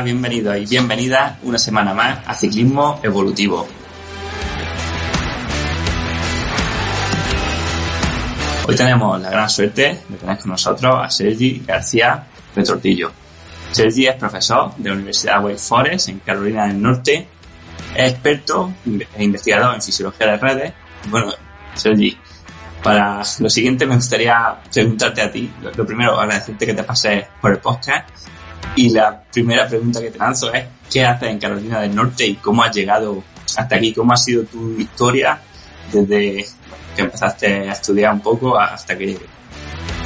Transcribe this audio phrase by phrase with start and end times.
[0.00, 3.68] Hola, bienvenidos y bienvenidas una semana más a Ciclismo Evolutivo.
[8.66, 12.24] Hoy tenemos la gran suerte de tener con nosotros a Sergi García
[12.56, 13.12] Retortillo.
[13.72, 17.28] Sergi es profesor de la Universidad Wake Forest en Carolina del Norte,
[17.94, 18.72] es experto
[19.18, 20.72] e investigador en fisiología de redes.
[21.10, 21.30] Bueno,
[21.74, 22.16] Sergi,
[22.82, 25.52] para lo siguiente me gustaría preguntarte a ti.
[25.76, 28.08] Lo primero, agradecerte que te pases por el podcast
[28.76, 32.34] y la primera pregunta que te lanzo es, ¿qué haces en Carolina del Norte y
[32.36, 33.22] cómo has llegado
[33.56, 33.92] hasta aquí?
[33.92, 35.40] ¿Cómo ha sido tu historia
[35.92, 36.46] desde
[36.94, 39.18] que empezaste a estudiar un poco hasta que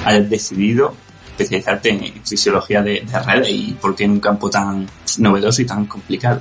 [0.04, 0.94] hayas decidido
[1.26, 4.86] especializarte en fisiología de, de redes y por qué en un campo tan
[5.18, 6.40] novedoso y tan complicado?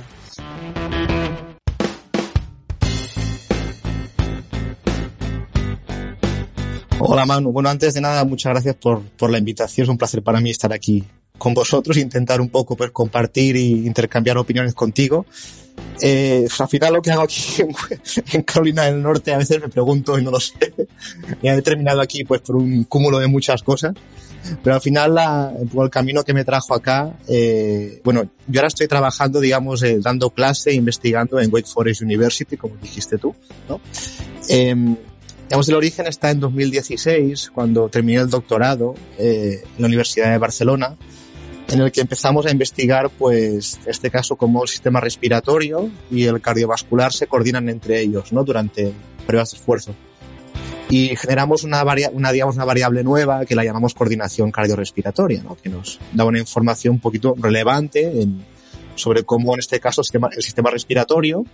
[7.06, 10.22] Hola Manu, bueno antes de nada muchas gracias por, por la invitación, es un placer
[10.22, 11.04] para mí estar aquí
[11.38, 15.26] con vosotros, intentar un poco pues, compartir e intercambiar opiniones contigo.
[16.00, 17.40] Eh, al final lo que hago aquí
[18.32, 20.72] en, Carolina del Norte a veces me pregunto y no lo sé.
[21.42, 23.94] y he terminado aquí pues por un cúmulo de muchas cosas.
[24.62, 28.86] Pero al final la, el camino que me trajo acá, eh, bueno, yo ahora estoy
[28.86, 33.34] trabajando, digamos, eh, dando clase, investigando en Wake Forest University, como dijiste tú,
[33.68, 33.80] ¿no?
[34.50, 34.96] Eh,
[35.48, 40.38] Digamos, el origen está en 2016, cuando terminé el doctorado eh, en la Universidad de
[40.38, 40.96] Barcelona,
[41.68, 46.40] en el que empezamos a investigar, pues, este caso, cómo el sistema respiratorio y el
[46.40, 48.44] cardiovascular se coordinan entre ellos, ¿no?
[48.44, 48.92] Durante
[49.26, 49.94] pruebas de esfuerzo.
[50.90, 55.56] Y generamos una, una, digamos, una variable nueva que la llamamos coordinación cardiorrespiratoria, ¿no?
[55.56, 58.44] Que nos da una información un poquito relevante en,
[58.94, 61.44] sobre cómo, en este caso, el sistema, el sistema respiratorio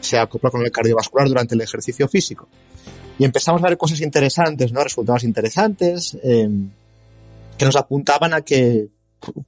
[0.00, 2.46] se acopla con el cardiovascular durante el ejercicio físico.
[3.18, 4.84] Y empezamos a ver cosas interesantes, ¿no?
[4.84, 6.48] Resultados interesantes, eh,
[7.56, 8.88] que nos apuntaban a que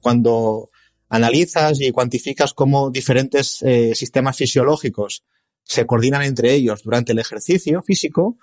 [0.01, 0.69] cuando
[1.09, 5.23] analizas y cuantificas cómo diferentes eh, sistemas fisiológicos
[5.63, 8.37] se coordinan entre ellos durante el ejercicio físico,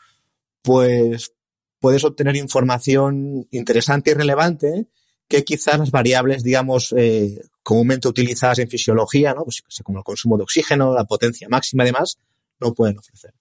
[0.62, 1.32] pues
[1.78, 4.86] puedes obtener información interesante y relevante
[5.28, 9.44] que quizás las variables, digamos, eh, comúnmente utilizadas en fisiología, ¿no?
[9.44, 12.18] Pues, como el consumo de oxígeno, la potencia máxima y demás,
[12.60, 13.32] no pueden ofrecer.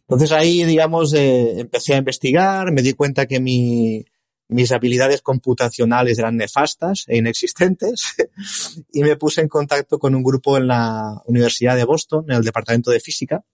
[0.00, 4.04] Entonces ahí, digamos, eh, empecé a investigar, me di cuenta que mi,
[4.48, 8.14] mis habilidades computacionales eran nefastas e inexistentes
[8.92, 12.44] y me puse en contacto con un grupo en la Universidad de Boston, en el
[12.44, 13.44] Departamento de Física,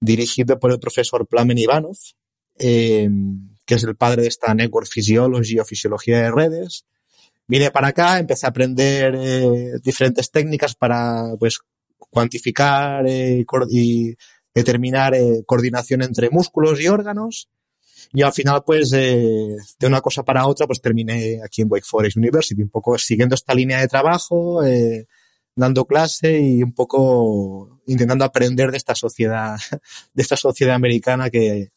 [0.00, 1.96] dirigido por el profesor Plamen Ivanov,
[2.58, 3.08] eh,
[3.64, 6.84] que es el padre de esta Network Physiology o Fisiología de Redes.
[7.46, 11.60] Vine para acá, empecé a aprender eh, diferentes técnicas para pues
[12.10, 14.14] cuantificar eh, y
[14.54, 17.48] determinar eh, coordinación entre músculos y órganos.
[18.12, 21.84] Y al final, pues, eh, de una cosa para otra, pues terminé aquí en Wake
[21.86, 25.06] Forest University, un poco siguiendo esta línea de trabajo, eh,
[25.54, 29.56] dando clase y un poco intentando aprender de esta sociedad,
[30.14, 31.68] de esta sociedad americana que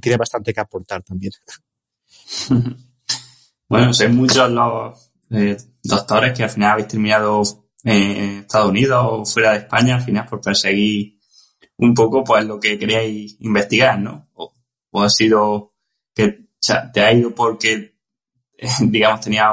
[0.00, 1.32] tiene bastante que aportar también.
[3.66, 7.42] Bueno, sois muchos los eh, doctores que al final habéis terminado
[7.82, 11.18] en Estados Unidos o fuera de España, al final por perseguir
[11.78, 14.28] un poco pues lo que queríais investigar, ¿no?
[15.02, 15.72] Ha sido
[16.14, 17.94] que o te ha ido porque,
[18.80, 19.50] digamos, tenía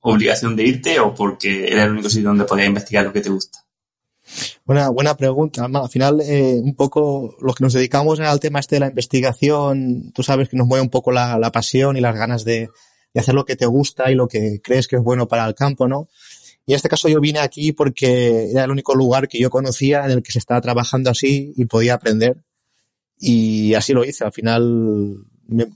[0.00, 3.30] obligación de irte o porque era el único sitio donde podías investigar lo que te
[3.30, 3.64] gusta.
[4.64, 5.66] Buena, buena pregunta.
[5.66, 10.12] Al final, eh, un poco los que nos dedicamos al tema este de la investigación,
[10.12, 12.70] tú sabes que nos mueve un poco la, pasión y las ganas de
[13.14, 15.86] hacer lo que te gusta y lo que crees que es bueno para el campo,
[15.86, 16.08] ¿no?
[16.66, 20.04] Y en este caso yo vine aquí porque era el único lugar que yo conocía
[20.06, 22.38] en el que se estaba trabajando así y podía aprender.
[23.18, 24.24] Y así lo hice.
[24.24, 25.24] Al final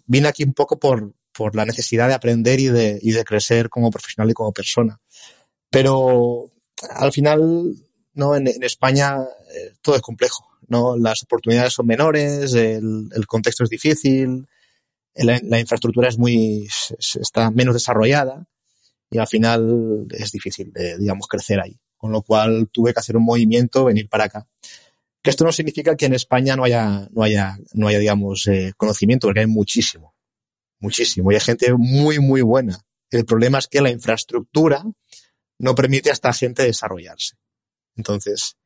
[0.07, 3.69] vine aquí un poco por, por la necesidad de aprender y de, y de crecer
[3.69, 5.01] como profesional y como persona.
[5.71, 6.51] Pero
[6.91, 7.75] al final,
[8.15, 10.97] no, en, España eh, todo es complejo, ¿no?
[10.97, 14.47] Las oportunidades son menores, el, el contexto es difícil,
[15.15, 16.69] la, la, infraestructura es muy,
[16.99, 18.47] está menos desarrollada
[19.11, 21.79] y al final es difícil, de, digamos, crecer ahí.
[21.97, 24.47] Con lo cual tuve que hacer un movimiento, venir para acá.
[25.23, 28.73] Que esto no significa que en España no haya, no haya, no haya, digamos, eh,
[28.77, 30.15] conocimiento, porque hay muchísimo,
[30.79, 31.33] muchísimo.
[31.33, 32.79] Y hay gente muy, muy buena.
[33.11, 34.85] El problema es que la infraestructura
[35.59, 37.37] no permite a esta gente desarrollarse.
[37.97, 38.57] Entonces,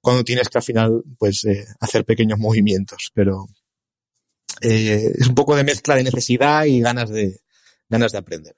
[0.00, 3.46] cuando tienes que al final, pues, eh, hacer pequeños movimientos, pero
[4.60, 7.40] eh, es un poco de mezcla de necesidad y ganas de,
[7.88, 8.56] ganas de aprender.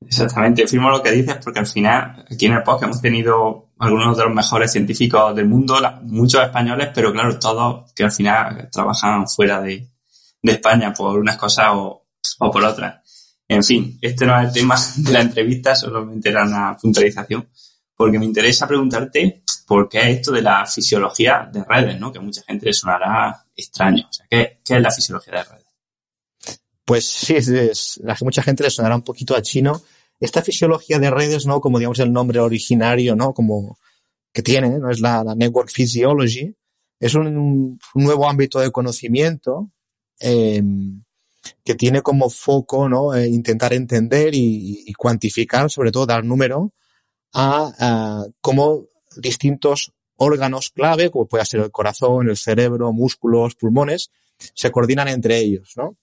[0.00, 4.16] Exactamente, firmo lo que dices porque al final aquí en el podcast hemos tenido algunos
[4.16, 9.28] de los mejores científicos del mundo, muchos españoles, pero claro, todos que al final trabajan
[9.28, 9.88] fuera de,
[10.42, 12.06] España por unas cosas o,
[12.38, 13.34] o, por otras.
[13.46, 17.46] En fin, este no es el tema de la entrevista, solamente era una puntualización.
[17.94, 22.10] porque me interesa preguntarte por qué es esto de la fisiología de redes, ¿no?
[22.10, 24.06] Que a mucha gente le sonará extraño.
[24.08, 25.59] O sea, ¿qué, qué es la fisiología de redes?
[26.90, 29.80] Pues sí, es, es, a mucha gente le sonará un poquito a chino.
[30.18, 31.60] Esta fisiología de redes, ¿no?
[31.60, 33.32] Como digamos el nombre originario, ¿no?
[33.32, 33.78] Como
[34.32, 34.90] que tiene, ¿no?
[34.90, 36.52] Es la, Network Physiology.
[36.98, 39.70] Es un, nuevo ámbito de conocimiento
[40.18, 40.60] eh,
[41.62, 43.14] que tiene como foco, ¿no?
[43.14, 46.72] Eh, intentar entender y, cuantificar, sobre todo dar número
[47.32, 54.10] a, a cómo distintos órganos clave, como puede ser el corazón, el cerebro, músculos, pulmones,
[54.36, 55.96] se coordinan entre ellos, ¿no?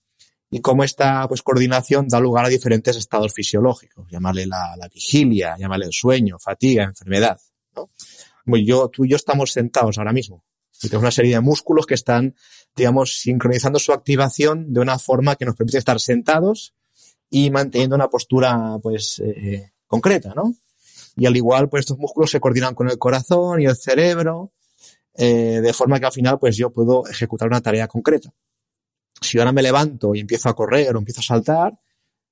[0.49, 5.55] Y cómo esta pues, coordinación da lugar a diferentes estados fisiológicos, llamarle la, la vigilia,
[5.57, 7.39] llamarle el sueño, fatiga, enfermedad.
[7.75, 7.89] ¿no?
[8.45, 10.43] Yo, tú y yo estamos sentados ahora mismo
[10.81, 12.35] y tenemos una serie de músculos que están,
[12.75, 16.73] digamos, sincronizando su activación de una forma que nos permite estar sentados
[17.29, 20.53] y manteniendo una postura, pues, eh, concreta, ¿no?
[21.15, 24.53] Y al igual, pues estos músculos se coordinan con el corazón y el cerebro,
[25.15, 28.31] eh, de forma que al final, pues yo puedo ejecutar una tarea concreta
[29.21, 31.77] si ahora me levanto y empiezo a correr o empiezo a saltar,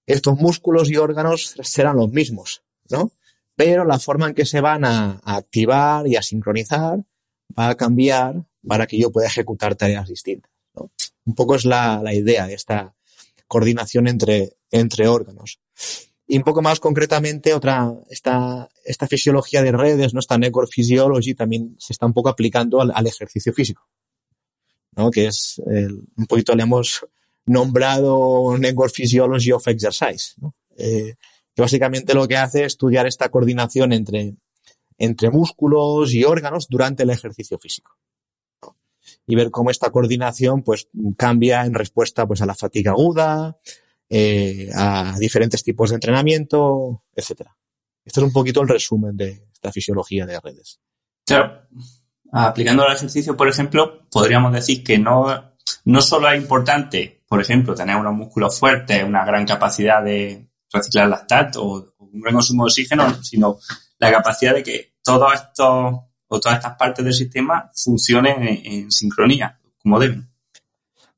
[0.06, 3.12] estos músculos y órganos serán los mismos, ¿no?
[3.56, 7.00] Pero la forma en que se van a, activar y a sincronizar
[7.58, 10.92] va a cambiar para que yo pueda ejecutar tareas distintas, ¿no?
[11.26, 12.94] Un poco es la, idea de esta
[13.48, 15.60] coordinación entre, órganos.
[16.28, 20.20] Y un poco más concretamente, otra, esta, esta fisiología de redes, ¿no?
[20.20, 23.88] Esta Network Physiology también se está un poco aplicando al ejercicio físico.
[24.96, 25.12] ¿No?
[25.12, 27.06] que es el, un poquito le hemos
[27.46, 30.36] nombrado Network Physiology of Exercise,
[30.78, 31.16] eh,
[31.54, 34.36] que básicamente lo que hace es estudiar esta coordinación entre,
[34.98, 37.98] entre músculos y órganos durante el ejercicio físico.
[39.28, 40.88] Y ver cómo esta coordinación pues
[41.18, 43.58] cambia en respuesta pues a la fatiga aguda,
[44.10, 47.56] eh, a diferentes tipos de entrenamiento, etcétera.
[48.04, 50.80] Esto es un poquito el resumen de esta fisiología de redes.
[51.26, 51.68] Claro
[52.44, 55.54] aplicando al ejercicio, por ejemplo, podríamos decir que no,
[55.86, 61.08] no solo es importante, por ejemplo, tener unos músculos fuertes, una gran capacidad de reciclar
[61.08, 63.58] lactato o, un gran consumo de oxígeno, sino
[64.00, 65.96] la capacidad de que todos estos
[66.28, 70.30] o todas estas partes del sistema funcionen en, sincronía, como deben.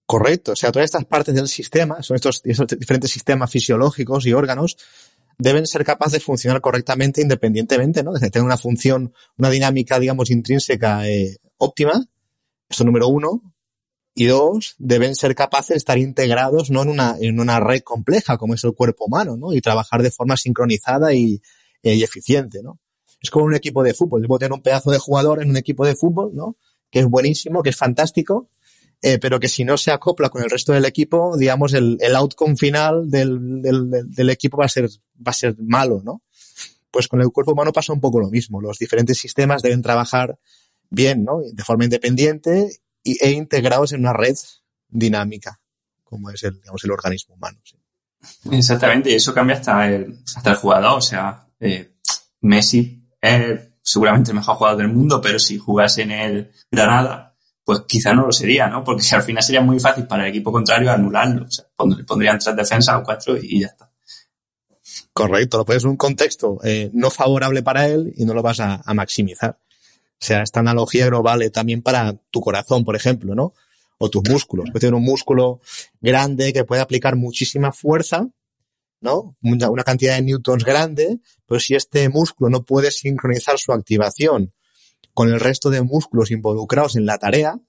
[0.06, 0.52] Correcto.
[0.54, 4.78] O sea, todas estas partes del sistema, son estos diferentes sistemas fisiológicos y órganos,
[5.38, 8.14] deben ser capaces de funcionar correctamente independientemente, ¿no?
[8.14, 12.04] De tener una función, una dinámica, digamos, intrínseca eh, óptima.
[12.70, 13.54] Esto número uno.
[14.16, 16.82] Y dos, deben ser capaces de estar integrados, ¿no?
[16.82, 19.54] En una, en una red compleja como es el cuerpo humano, ¿no?
[19.54, 21.40] Y trabajar de forma sincronizada y,
[21.84, 22.80] eh, y eficiente, ¿no?
[23.22, 24.24] Es como un equipo de fútbol.
[24.24, 26.58] Debo tener un pedazo de jugador en un equipo de fútbol, ¿no?
[26.90, 28.50] Que es buenísimo, que es fantástico,
[29.02, 32.16] eh, pero que si no se acopla con el resto del equipo, digamos, el, el
[32.16, 36.24] outcome final del, del, del, equipo va a ser, va a ser malo, ¿no?
[36.90, 38.60] Pues con el cuerpo humano pasa un poco lo mismo.
[38.60, 40.40] Los diferentes sistemas deben trabajar
[40.90, 41.42] bien, ¿no?
[41.52, 44.36] De forma independiente y, e integrados en una red
[44.90, 45.60] dinámica,
[46.04, 47.60] como es el, digamos, el organismo humano.
[47.64, 47.78] ¿sí?
[48.52, 50.98] Exactamente, y eso cambia hasta el, hasta el jugador.
[50.98, 51.94] O sea, eh,
[52.42, 57.37] Messi es seguramente el mejor jugador del mundo, pero si jugase en el Granada,
[57.68, 58.82] pues quizá no lo sería, ¿no?
[58.82, 61.44] Porque al final sería muy fácil para el equipo contrario anularlo.
[61.44, 61.66] O sea,
[61.98, 63.92] le pondrían tres defensas o cuatro y ya está.
[65.12, 68.62] Correcto, lo pones en un contexto eh, no favorable para él y no lo vas
[68.62, 69.60] a, a, maximizar.
[69.60, 73.54] O sea, esta analogía no vale también para tu corazón, por ejemplo, ¿no?
[73.98, 74.68] O tus músculos.
[74.68, 75.60] Puedes tener un músculo
[76.00, 78.30] grande que puede aplicar muchísima fuerza,
[79.02, 79.36] ¿no?
[79.42, 84.54] Una, una cantidad de newtons grande, pero si este músculo no puede sincronizar su activación
[85.18, 87.60] con el resto de músculos involucrados en la tarea,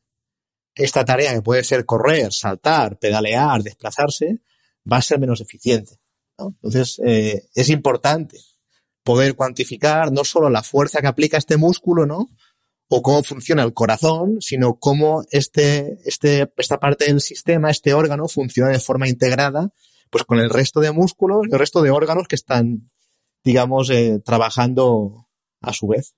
[0.75, 4.43] esta tarea que puede ser correr, saltar, pedalear, desplazarse,
[4.81, 5.99] va a ser menos eficiente.
[6.37, 8.39] Entonces, eh, es importante
[9.03, 12.29] poder cuantificar no solo la fuerza que aplica este músculo, ¿no?
[12.91, 18.29] O cómo funciona el corazón, sino cómo este, este, esta parte del sistema, este órgano,
[18.29, 19.73] funciona de forma integrada,
[20.11, 22.91] pues con el resto de músculos, el resto de órganos que están,
[23.43, 25.31] digamos, eh, trabajando
[25.63, 26.15] a su vez.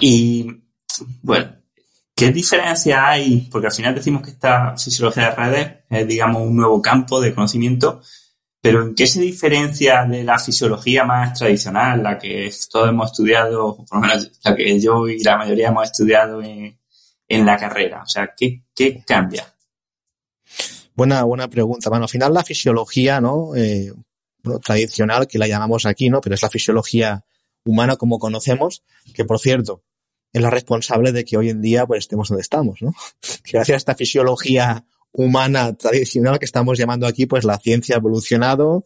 [0.00, 0.46] Y
[1.22, 1.56] bueno,
[2.14, 3.48] ¿qué diferencia hay?
[3.50, 7.34] Porque al final decimos que esta fisiología de redes es, digamos, un nuevo campo de
[7.34, 8.00] conocimiento,
[8.60, 13.76] pero ¿en qué se diferencia de la fisiología más tradicional, la que todos hemos estudiado,
[13.76, 16.78] por lo menos la que yo y la mayoría hemos estudiado en,
[17.28, 18.02] en la carrera?
[18.02, 19.54] O sea, ¿qué, qué cambia?
[20.94, 21.90] Buena, buena pregunta.
[21.90, 23.54] Bueno, al final la fisiología, ¿no?
[23.56, 23.92] Eh,
[24.62, 26.20] tradicional, que la llamamos aquí, ¿no?
[26.20, 27.24] Pero es la fisiología
[27.64, 28.82] humana como conocemos,
[29.14, 29.82] que por cierto,
[30.32, 32.92] es la responsable de que hoy en día pues estemos donde estamos, ¿no?
[33.52, 38.84] Gracias a esta fisiología humana tradicional que estamos llamando aquí, pues la ciencia ha evolucionado,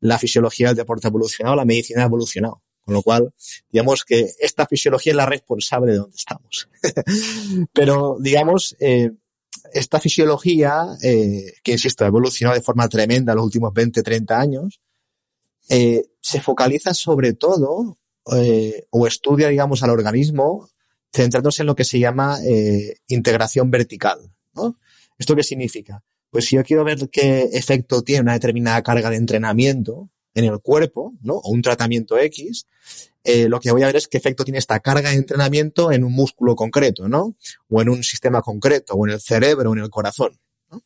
[0.00, 2.62] la fisiología del deporte ha evolucionado, la medicina ha evolucionado.
[2.82, 3.32] Con lo cual,
[3.70, 6.68] digamos que esta fisiología es la responsable de donde estamos.
[7.72, 9.12] Pero, digamos, eh,
[9.72, 14.40] esta fisiología, eh, que insisto, ha evolucionado de forma tremenda en los últimos 20, 30
[14.40, 14.80] años,
[15.68, 17.98] eh, se focaliza sobre todo,
[18.36, 20.68] eh, o estudia, digamos, al organismo,
[21.12, 24.32] centrándose en lo que se llama eh, integración vertical.
[24.54, 24.78] ¿no?
[25.18, 26.02] ¿Esto qué significa?
[26.30, 30.60] Pues si yo quiero ver qué efecto tiene una determinada carga de entrenamiento en el
[30.60, 31.34] cuerpo, ¿no?
[31.34, 32.66] O un tratamiento X,
[33.24, 36.04] eh, lo que voy a ver es qué efecto tiene esta carga de entrenamiento en
[36.04, 37.36] un músculo concreto, ¿no?
[37.68, 40.38] O en un sistema concreto, o en el cerebro, o en el corazón.
[40.70, 40.82] ¿no?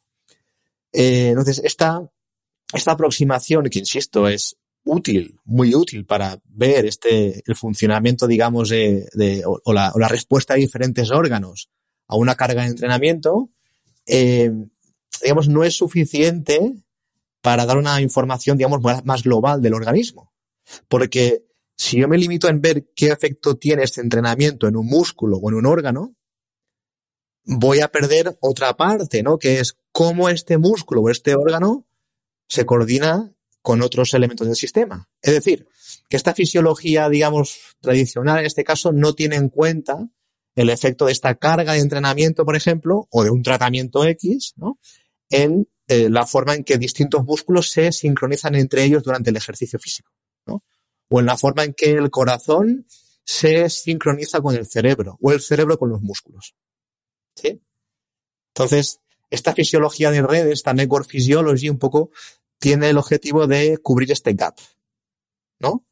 [0.93, 2.11] Eh, entonces, esta,
[2.73, 9.09] esta aproximación, que insisto, es útil, muy útil para ver este, el funcionamiento, digamos, de,
[9.14, 11.71] de o, la, o, la, respuesta de diferentes órganos
[12.07, 13.50] a una carga de entrenamiento,
[14.07, 14.53] eh,
[15.23, 16.75] digamos, no es suficiente
[17.41, 20.33] para dar una información, digamos, más global del organismo.
[20.88, 21.45] Porque
[21.76, 25.50] si yo me limito en ver qué efecto tiene este entrenamiento en un músculo o
[25.50, 26.14] en un órgano,
[27.45, 29.38] voy a perder otra parte, ¿no?
[29.38, 31.87] Que es cómo este músculo o este órgano
[32.49, 33.34] se coordina
[33.64, 35.09] con otros elementos del sistema.
[35.23, 35.66] Es decir,
[36.11, 40.06] que esta fisiología, digamos, tradicional en este caso no tiene en cuenta
[40.54, 44.78] el efecto de esta carga de entrenamiento, por ejemplo, o de un tratamiento X, ¿no?
[45.30, 49.78] En eh, la forma en que distintos músculos se sincronizan entre ellos durante el ejercicio
[49.78, 50.12] físico,
[50.44, 50.62] ¿no?
[51.09, 52.85] O en la forma en que el corazón
[53.25, 56.54] se sincroniza con el cerebro, o el cerebro con los músculos.
[57.35, 57.62] ¿Sí?
[58.49, 62.11] Entonces, esta fisiología de redes, esta network physiology, un poco
[62.64, 64.56] tiene el objetivo de cubrir este gap,
[65.61, 65.85] ¿no?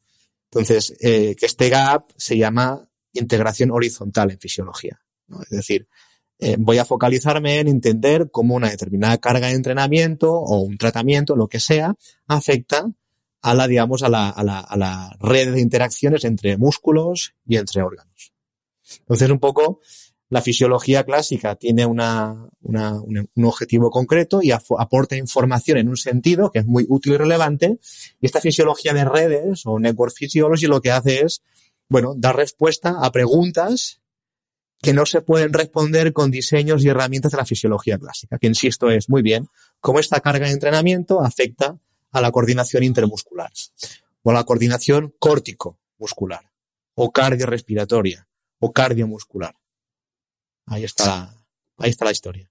[0.49, 5.43] Entonces, eh, que este gap se llama integración horizontal en fisiología, ¿no?
[5.43, 5.87] Es decir,
[6.39, 11.35] eh, voy a focalizarme en entender cómo una determinada carga de entrenamiento o un tratamiento,
[11.35, 11.93] lo que sea,
[12.25, 12.91] afecta
[13.43, 17.57] a la, digamos, a la, a la, a la red de interacciones entre músculos y
[17.57, 18.33] entre órganos.
[19.01, 19.79] Entonces, un poco,
[20.29, 25.97] la fisiología clásica tiene una, una, un, un, objetivo concreto y aporta información en un
[25.97, 27.77] sentido que es muy útil y relevante.
[28.19, 31.43] Y esta fisiología de redes o network physiology lo que hace es,
[31.87, 34.01] bueno, dar respuesta a preguntas
[34.83, 38.89] que no se pueden responder con diseños y herramientas de la fisiología clásica, que insisto
[38.89, 39.47] es muy bien
[39.79, 41.77] cómo esta carga de entrenamiento afecta
[42.11, 43.51] a la coordinación intermuscular
[44.23, 46.51] o a la coordinación córtico-muscular
[46.95, 48.27] o cardiorrespiratoria
[48.59, 49.55] o cardiomuscular.
[50.67, 51.33] Ahí está la,
[51.79, 52.49] ahí está la historia.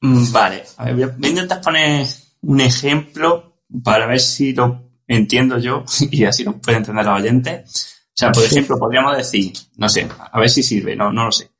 [0.00, 2.06] Vale, a ver, voy a intentar poner
[2.42, 7.64] un ejemplo para ver si lo entiendo yo y así lo puede entender la oyente.
[7.66, 11.32] O sea, por ejemplo, podríamos decir, no sé, a ver si sirve, no, no lo
[11.32, 11.50] sé.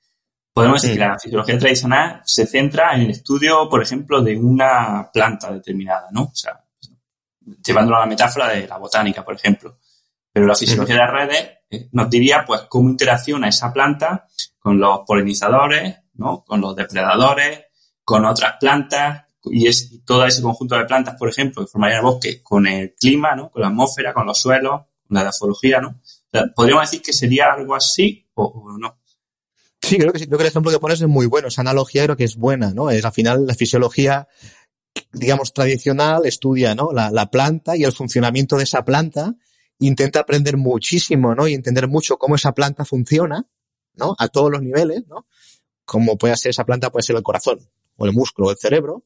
[0.52, 5.10] Podemos decir que la fisiología tradicional se centra en el estudio, por ejemplo, de una
[5.10, 6.24] planta determinada, ¿no?
[6.24, 6.62] O sea,
[7.64, 9.78] llevándolo a la metáfora de la botánica, por ejemplo.
[10.30, 14.26] Pero la fisiología de las redes eh, nos diría, pues, cómo interacciona esa planta
[14.62, 16.44] con los polinizadores, ¿no?
[16.44, 17.64] Con los depredadores,
[18.04, 22.04] con otras plantas, y es todo ese conjunto de plantas, por ejemplo, que formaría el
[22.04, 23.50] bosque, con el clima, ¿no?
[23.50, 26.00] Con la atmósfera, con los suelos, con la dafología, ¿no?
[26.54, 29.00] ¿Podríamos decir que sería algo así o, no?
[29.80, 30.26] Sí, creo que.
[30.26, 31.48] Creo que el ejemplo que pones es muy bueno.
[31.48, 32.88] Esa analogía creo que es buena, ¿no?
[32.88, 34.28] Es al final la fisiología,
[35.12, 36.92] digamos, tradicional estudia, ¿no?
[36.92, 39.34] La, la planta y el funcionamiento de esa planta.
[39.80, 41.48] Intenta aprender muchísimo, ¿no?
[41.48, 43.48] Y entender mucho cómo esa planta funciona,
[43.94, 44.14] ¿no?
[44.18, 45.26] A todos los niveles, ¿no?
[45.84, 47.60] Como puede ser esa planta, puede ser el corazón,
[47.96, 49.04] o el músculo, o el cerebro,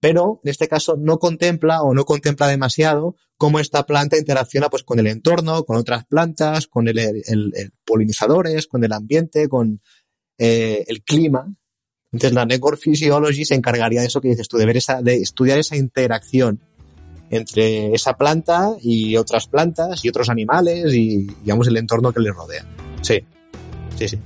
[0.00, 4.84] pero en este caso no contempla o no contempla demasiado cómo esta planta interacciona pues
[4.84, 9.80] con el entorno, con otras plantas, con el, el, el polinizadores, con el ambiente, con
[10.38, 11.52] eh, el clima.
[12.12, 15.58] Entonces la Network se encargaría de eso que dices tú, de ver esa, de estudiar
[15.58, 16.60] esa interacción
[17.30, 22.34] entre esa planta y otras plantas y otros animales y digamos el entorno que les
[22.34, 22.64] rodea.
[23.02, 23.20] Sí,
[23.98, 24.18] sí, sí.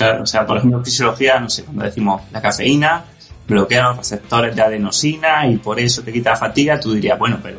[0.00, 3.04] O sea, por ejemplo, en fisiología, no sé, cuando decimos la cafeína
[3.48, 7.38] bloquea los receptores de adenosina y por eso te quita la fatiga, tú dirías, bueno,
[7.42, 7.58] pero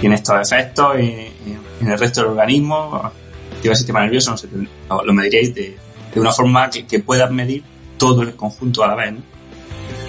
[0.00, 3.12] tiene estos efectos en, el resto del organismo,
[3.52, 4.48] activa el sistema nervioso, no sé,
[4.88, 5.76] lo mediríais de,
[6.14, 7.64] de una forma que, que, puedas medir
[7.98, 9.35] todo el conjunto a la vez, ¿no?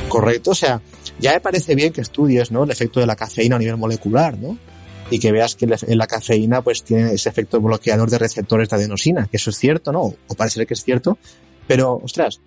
[0.09, 0.81] Correcto, o sea,
[1.19, 2.63] ya me parece bien que estudies, ¿no?
[2.63, 4.57] El efecto de la cafeína a nivel molecular, ¿no?
[5.09, 9.27] Y que veas que la cafeína pues tiene ese efecto bloqueador de receptores de adenosina,
[9.27, 10.01] que eso es cierto, ¿no?
[10.01, 11.17] O parece que es cierto,
[11.67, 12.39] pero, ostras,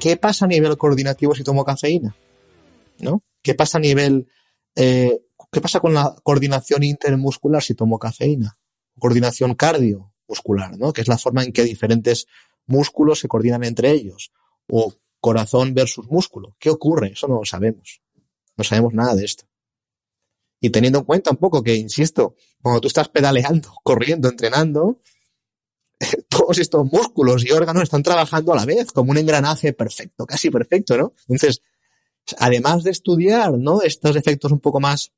[0.00, 2.16] ¿qué pasa a nivel coordinativo si tomo cafeína?
[2.98, 3.22] ¿No?
[3.42, 4.28] ¿Qué pasa a nivel,
[4.74, 5.20] eh,
[5.52, 8.58] qué pasa con la coordinación intermuscular si tomo cafeína?
[8.98, 10.92] Coordinación cardiomuscular, ¿no?
[10.92, 12.26] Que es la forma en que diferentes
[12.66, 14.32] músculos se coordinan entre ellos
[14.68, 16.56] o corazón versus músculo.
[16.58, 17.12] ¿Qué ocurre?
[17.12, 18.00] Eso no lo sabemos.
[18.56, 19.44] No sabemos nada de esto.
[20.60, 25.00] Y teniendo en cuenta un poco que, insisto, cuando tú estás pedaleando, corriendo, entrenando,
[26.28, 30.50] todos estos músculos y órganos están trabajando a la vez, como un engranaje perfecto, casi
[30.50, 31.12] perfecto, ¿no?
[31.28, 31.62] Entonces,
[32.38, 33.82] además de estudiar, ¿no?
[33.82, 35.12] Estos efectos un poco más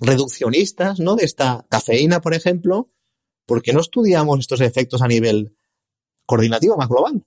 [0.00, 1.16] reduccionistas, ¿no?
[1.16, 2.88] De esta cafeína, por ejemplo,
[3.46, 5.56] ¿por qué no estudiamos estos efectos a nivel
[6.26, 7.24] coordinativo más global?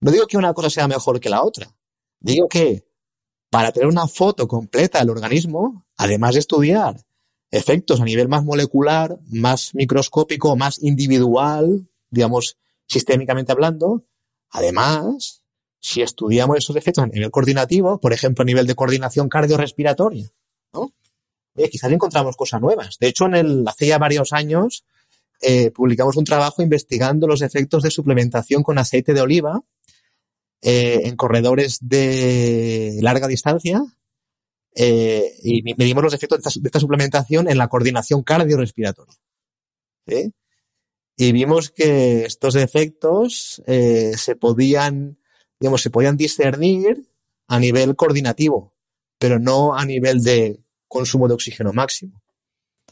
[0.00, 1.74] No digo que una cosa sea mejor que la otra.
[2.20, 2.86] Digo que
[3.50, 7.04] para tener una foto completa del organismo, además de estudiar
[7.50, 14.04] efectos a nivel más molecular, más microscópico, más individual, digamos, sistémicamente hablando,
[14.50, 15.42] además,
[15.80, 20.30] si estudiamos esos efectos a nivel coordinativo, por ejemplo, a nivel de coordinación cardiorrespiratoria,
[20.72, 20.92] ¿no?
[21.56, 22.98] Eh, quizás encontramos cosas nuevas.
[22.98, 24.84] De hecho, en el, hace ya varios años
[25.40, 29.62] eh, publicamos un trabajo investigando los efectos de suplementación con aceite de oliva
[30.62, 33.82] eh, en corredores de larga distancia
[34.74, 39.14] eh, y medimos los efectos de esta, suplementación en la coordinación cardiorrespiratoria.
[41.16, 45.18] Y vimos que estos efectos eh, se podían,
[45.58, 47.08] digamos, se podían discernir
[47.48, 48.74] a nivel coordinativo,
[49.18, 52.22] pero no a nivel de consumo de oxígeno máximo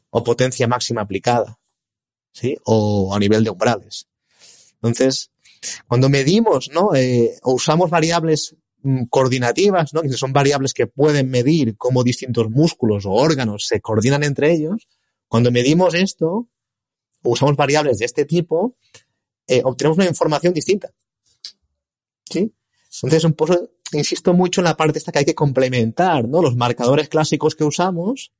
[0.09, 1.59] o potencia máxima aplicada,
[2.33, 2.56] ¿sí?
[2.64, 4.09] O a nivel de umbrales.
[4.75, 5.30] Entonces,
[5.87, 6.94] cuando medimos, ¿no?
[6.94, 10.02] Eh, o usamos variables mm, coordinativas, ¿no?
[10.02, 14.88] Que son variables que pueden medir cómo distintos músculos o órganos se coordinan entre ellos.
[15.28, 16.49] Cuando medimos esto,
[17.23, 18.76] o usamos variables de este tipo,
[19.47, 20.90] eh, obtenemos una información distinta.
[22.31, 22.53] ¿Sí?
[23.03, 23.31] Entonces,
[23.92, 26.42] insisto mucho en la parte esta que hay que complementar, ¿no?
[26.42, 28.33] Los marcadores clásicos que usamos,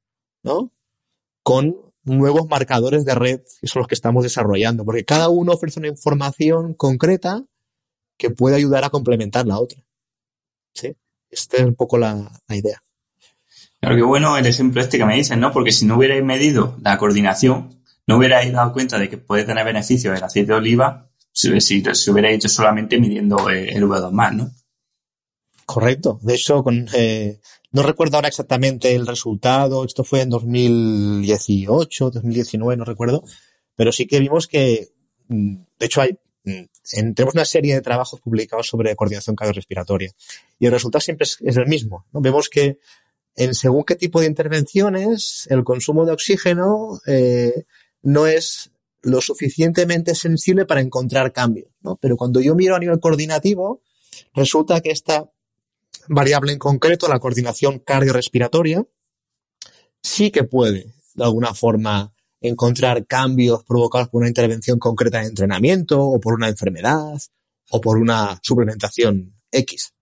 [0.43, 0.73] ¿no?
[1.43, 5.81] Con nuevos marcadores de red, que son los que estamos desarrollando, porque cada uno ofrece
[5.81, 7.45] una información concreta
[8.17, 9.83] que puede ayudar a complementar la otra.
[10.73, 10.97] ¿Sí?
[11.31, 12.83] Esta es un poco la, idea.
[13.81, 15.53] Claro, que bueno el ejemplo este que me dices, ¿no?
[15.53, 19.65] Porque si no hubierais medido la coordinación, no hubierais dado cuenta de que puede tener
[19.65, 24.35] beneficios el aceite de oliva si, si, si hubierais hecho solamente midiendo el V2 más,
[24.35, 24.51] ¿no?
[25.67, 26.19] Correcto.
[26.23, 27.41] De hecho, con, eh,
[27.73, 33.25] no recuerdo ahora exactamente el resultado, esto fue en 2018, 2019, no recuerdo,
[33.75, 34.91] pero sí que vimos que,
[35.29, 40.13] mm, de hecho, hay, mm, tenemos una serie de trabajos publicados sobre coordinación cardiorrespiratoria
[40.59, 42.07] y el resultado siempre es, el mismo.
[42.13, 42.21] ¿no?
[42.21, 42.79] Vemos que
[43.37, 47.65] en según qué tipo de intervenciones, el consumo de oxígeno eh,
[48.03, 48.71] no es
[49.03, 51.69] lo suficientemente sensible para encontrar cambios.
[51.83, 51.97] ¿no?
[51.97, 53.83] Pero cuando yo miro a nivel coordinativo,
[54.35, 55.31] resulta que esta
[56.09, 58.87] variable en concreto, la coordinación cardiorrespiratoria,
[60.03, 66.03] sí que puede, de alguna forma, encontrar cambios provocados por una intervención concreta de entrenamiento
[66.03, 67.19] o por una enfermedad
[67.71, 69.95] o por una suplementación X.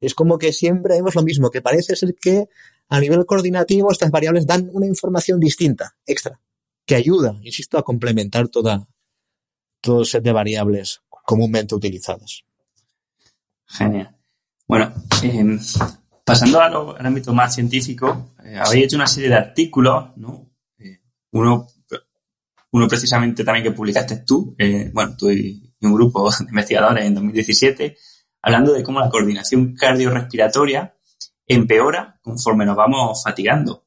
[0.00, 2.48] Es como que siempre vemos lo mismo, que parece ser que
[2.88, 6.40] a nivel coordinativo estas variables dan una información distinta, extra,
[6.86, 8.88] que ayuda, insisto, a complementar toda,
[9.80, 12.44] todo el set de variables comúnmente utilizadas.
[13.66, 14.15] Genial.
[14.68, 15.58] Bueno, em,
[16.24, 20.50] pasando al ámbito más científico, eh, habéis hecho una serie de artículos, ¿no?
[20.78, 21.00] Eh,
[21.32, 21.68] uno,
[22.72, 27.14] uno precisamente también que publicaste tú, eh, bueno, tú y, un grupo de investigadores en
[27.14, 27.96] 2017,
[28.42, 30.94] hablando de cómo la coordinación cardiorrespiratoria
[31.46, 33.84] empeora conforme nos vamos fatigando.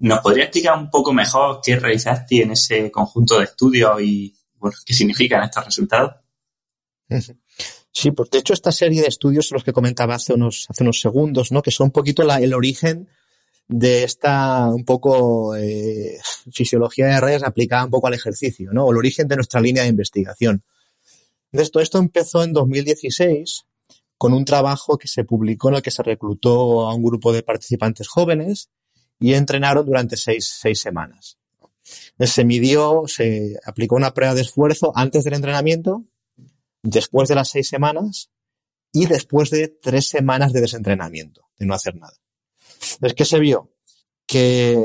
[0.00, 4.76] ¿Nos podría explicar un poco mejor qué realizaste en ese conjunto de estudios y bueno,
[4.84, 6.14] qué significan estos resultados?
[7.92, 11.00] Sí, pues de hecho esta serie de estudios los que comentaba hace unos, hace unos
[11.00, 11.62] segundos, ¿no?
[11.62, 13.08] Que son un poquito el origen
[13.66, 16.18] de esta un poco eh,
[16.52, 18.84] fisiología de redes aplicada un poco al ejercicio, ¿no?
[18.84, 20.62] O el origen de nuestra línea de investigación.
[21.52, 23.64] Entonces, todo esto empezó en 2016
[24.18, 27.42] con un trabajo que se publicó en el que se reclutó a un grupo de
[27.42, 28.70] participantes jóvenes
[29.18, 31.38] y entrenaron durante seis, seis semanas.
[32.18, 36.04] Se midió, se aplicó una prueba de esfuerzo antes del entrenamiento
[36.82, 38.30] después de las seis semanas
[38.92, 42.16] y después de tres semanas de desentrenamiento, de no hacer nada.
[42.94, 43.70] Entonces, ¿qué se vio?
[44.26, 44.84] Que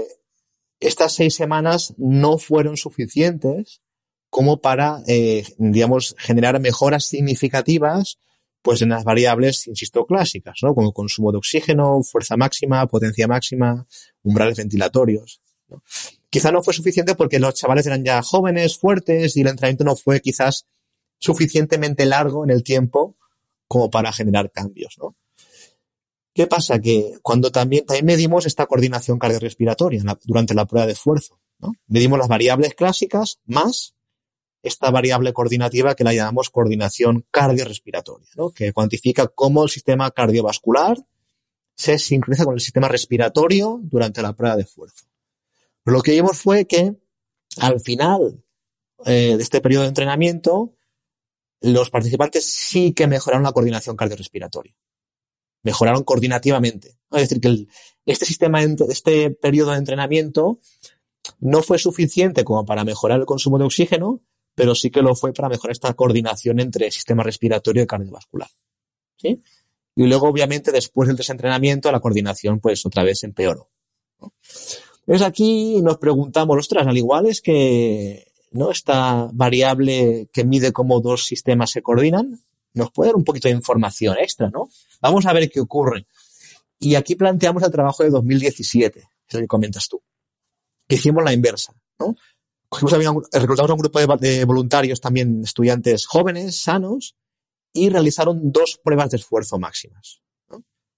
[0.80, 3.82] estas seis semanas no fueron suficientes
[4.30, 8.18] como para, eh, digamos, generar mejoras significativas
[8.62, 10.74] pues en las variables, insisto, clásicas, ¿no?
[10.74, 13.86] Como consumo de oxígeno, fuerza máxima, potencia máxima,
[14.24, 15.40] umbrales ventilatorios.
[16.32, 19.96] Quizá no fue suficiente porque los chavales eran ya jóvenes, fuertes y el entrenamiento no
[19.96, 20.66] fue quizás
[21.26, 23.16] suficientemente largo en el tiempo
[23.68, 25.16] como para generar cambios, ¿no?
[26.34, 26.80] ¿Qué pasa?
[26.80, 31.40] Que cuando también, también medimos esta coordinación cardiorrespiratoria durante la prueba de esfuerzo.
[31.88, 33.96] Medimos las variables clásicas más
[34.62, 38.50] esta variable coordinativa que la llamamos coordinación cardiorrespiratoria, ¿no?
[38.50, 40.98] que cuantifica cómo el sistema cardiovascular
[41.76, 45.06] se sincroniza con el sistema respiratorio durante la prueba de esfuerzo.
[45.86, 46.96] lo que vimos fue que
[47.60, 48.44] al final
[49.06, 50.75] eh, de este periodo de entrenamiento,
[51.66, 54.76] los participantes sí que mejoraron la coordinación cardiorrespiratoria.
[55.64, 56.98] Mejoraron coordinativamente.
[57.12, 57.68] Es decir, que
[58.06, 60.60] este sistema, este periodo de entrenamiento
[61.40, 64.22] no fue suficiente como para mejorar el consumo de oxígeno,
[64.54, 68.50] pero sí que lo fue para mejorar esta coordinación entre sistema respiratorio y cardiovascular.
[69.18, 69.42] ¿Sí?
[69.96, 73.70] Y luego, obviamente, después del desentrenamiento, la coordinación, pues, otra vez empeoró.
[75.08, 78.72] Entonces aquí nos preguntamos, ostras, al igual es que, ¿no?
[78.72, 82.40] Esta variable que mide cómo dos sistemas se coordinan,
[82.74, 84.70] nos puede dar un poquito de información extra, ¿no?
[85.02, 86.08] Vamos a ver qué ocurre.
[86.80, 90.02] Y aquí planteamos el trabajo de 2017, es lo que comentas tú.
[90.88, 92.16] Hicimos la inversa, ¿no?
[92.72, 97.16] reclutamos a un grupo de, voluntarios también, estudiantes jóvenes, sanos,
[97.72, 100.22] y realizaron dos pruebas de esfuerzo máximas,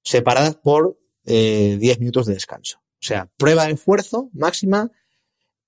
[0.04, 2.80] separadas por eh, 10 minutos de descanso.
[2.80, 4.92] O sea, prueba de esfuerzo máxima,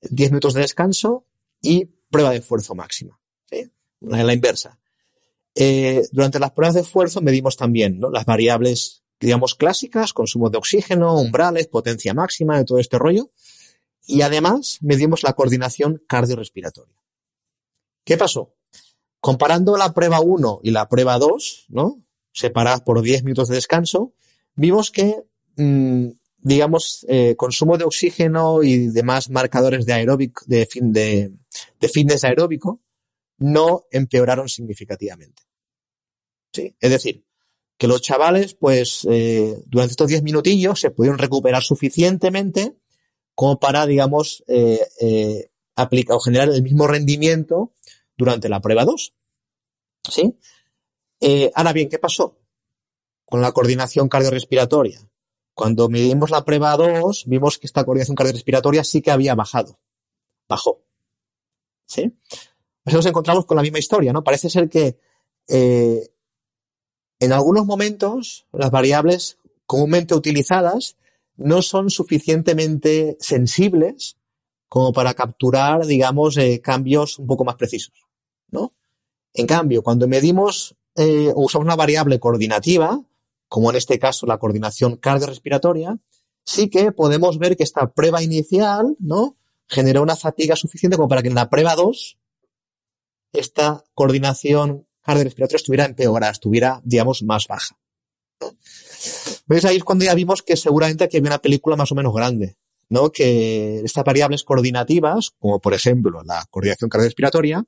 [0.01, 1.25] 10 minutos de descanso
[1.61, 3.19] y prueba de esfuerzo máxima.
[3.49, 3.71] ¿sí?
[4.01, 4.79] La, inversa.
[5.55, 8.09] Eh, durante las pruebas de esfuerzo medimos también ¿no?
[8.09, 13.31] las variables, digamos, clásicas, consumo de oxígeno, umbrales, potencia máxima, de todo este rollo.
[14.05, 16.95] Y además medimos la coordinación cardiorrespiratoria.
[18.03, 18.55] ¿Qué pasó?
[19.19, 22.03] Comparando la prueba 1 y la prueba 2, ¿no?
[22.31, 24.13] separadas por 10 minutos de descanso,
[24.55, 25.23] vimos que
[25.57, 26.09] mmm,
[26.41, 31.31] digamos, eh, consumo de oxígeno y demás marcadores de aeróbico, de, fin, de,
[31.79, 32.81] de fitness aeróbico,
[33.37, 35.43] no empeoraron significativamente.
[36.53, 36.75] ¿Sí?
[36.79, 37.23] Es decir,
[37.79, 42.75] que los chavales, pues, eh, durante estos 10 minutillos se pudieron recuperar suficientemente
[43.33, 47.71] como para, digamos, eh, eh, aplicar o generar el mismo rendimiento
[48.17, 49.13] durante la prueba 2.
[50.09, 50.35] ¿Sí?
[51.55, 52.37] Ahora bien, ¿qué pasó?
[53.23, 54.99] Con la coordinación cardiorrespiratoria.
[55.53, 59.79] Cuando medimos la prueba 2, vimos que esta coordinación cardiorrespiratoria sí que había bajado.
[60.49, 60.83] Bajó.
[61.89, 62.15] ¿Sí?
[62.83, 64.23] Pues nos encontramos con la misma historia, ¿no?
[64.23, 64.99] Parece ser que
[65.47, 66.07] eh,
[67.19, 70.97] en algunos momentos las variables comúnmente utilizadas
[71.35, 74.17] no son suficientemente sensibles
[74.67, 78.07] como para capturar, digamos, eh, cambios un poco más precisos,
[78.51, 78.73] ¿no?
[79.33, 83.01] En cambio, cuando medimos eh, o usamos una variable coordinativa,
[83.47, 85.97] como en este caso la coordinación cardiorrespiratoria,
[86.45, 89.38] sí que podemos ver que esta prueba inicial, ¿no?
[89.69, 92.17] Generó una fatiga suficiente como para que en la prueba 2
[93.31, 97.77] esta coordinación cardiorrespiratoria estuviera empeorada, estuviera, digamos, más baja.
[98.41, 98.55] ¿no?
[99.63, 102.57] Ahí es cuando ya vimos que seguramente aquí había una película más o menos grande,
[102.89, 103.11] ¿no?
[103.11, 107.65] Que estas variables coordinativas, como por ejemplo la coordinación cardiorrespiratoria,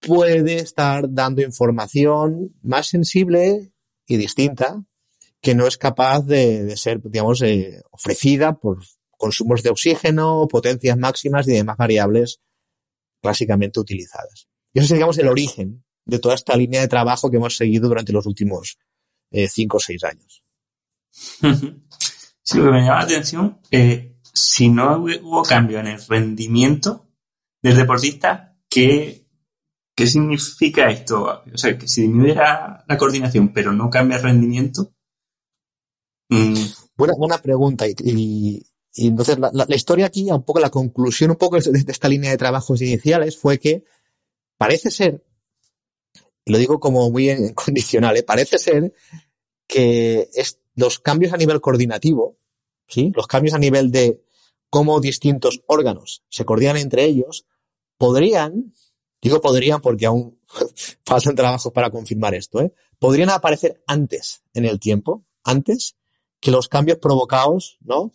[0.00, 3.72] puede estar dando información más sensible
[4.06, 4.84] y distinta
[5.40, 8.78] que no es capaz de, de ser, digamos, eh, ofrecida por
[9.22, 12.40] consumos de oxígeno, potencias máximas y demás variables
[13.22, 14.48] clásicamente utilizadas.
[14.72, 17.88] Y eso es, digamos, el origen de toda esta línea de trabajo que hemos seguido
[17.88, 18.78] durante los últimos
[19.30, 20.42] eh, cinco o seis años.
[22.44, 27.06] Sí, lo que me llama la atención, eh, si no hubo cambio en el rendimiento
[27.62, 29.28] del deportista, ¿qué,
[29.94, 31.44] ¿qué significa esto?
[31.54, 34.92] O sea, que si disminuyera la coordinación pero no cambia el rendimiento,
[36.32, 36.54] Mm.
[36.96, 37.86] Buena, buena pregunta.
[37.86, 38.62] Y, y,
[38.94, 42.08] y entonces la, la, historia aquí, un poco la conclusión un poco de, de esta
[42.08, 43.84] línea de trabajos iniciales fue que
[44.58, 45.24] parece ser,
[46.44, 48.22] y lo digo como muy en condicional, ¿eh?
[48.22, 48.92] parece ser
[49.66, 52.36] que es, los cambios a nivel coordinativo,
[52.86, 53.12] ¿sí?
[53.14, 54.22] los cambios a nivel de
[54.68, 57.46] cómo distintos órganos se coordinan entre ellos,
[57.96, 58.74] podrían,
[59.22, 60.38] digo podrían porque aún
[61.04, 62.74] faltan trabajos para confirmar esto, ¿eh?
[62.98, 65.96] podrían aparecer antes en el tiempo, antes
[66.40, 68.12] que los cambios provocados, ¿no?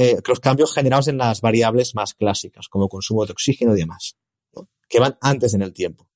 [0.00, 4.16] Eh, los cambios generados en las variables más clásicas, como consumo de oxígeno y demás,
[4.88, 6.08] que van antes en el tiempo.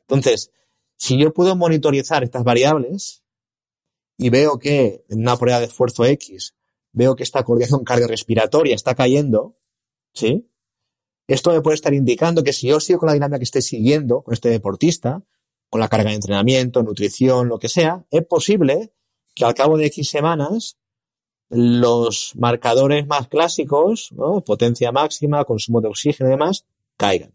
[0.00, 0.50] Entonces,
[0.98, 3.22] si yo puedo monitorizar estas variables
[4.18, 6.54] y veo que en una prueba de esfuerzo X,
[6.92, 9.56] veo que esta coordinación cardiorrespiratoria está cayendo,
[10.12, 10.46] ¿sí?
[11.26, 14.22] Esto me puede estar indicando que si yo sigo con la dinámica que estoy siguiendo
[14.22, 15.24] con este deportista,
[15.70, 18.92] con la carga de entrenamiento, nutrición, lo que sea, es posible
[19.34, 20.76] que al cabo de X semanas
[21.50, 24.40] los marcadores más clásicos, ¿no?
[24.40, 26.64] potencia máxima, consumo de oxígeno y demás,
[26.96, 27.32] caigan.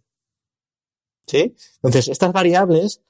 [1.28, 1.56] ¿Sí?
[1.76, 3.02] Entonces, estas variables,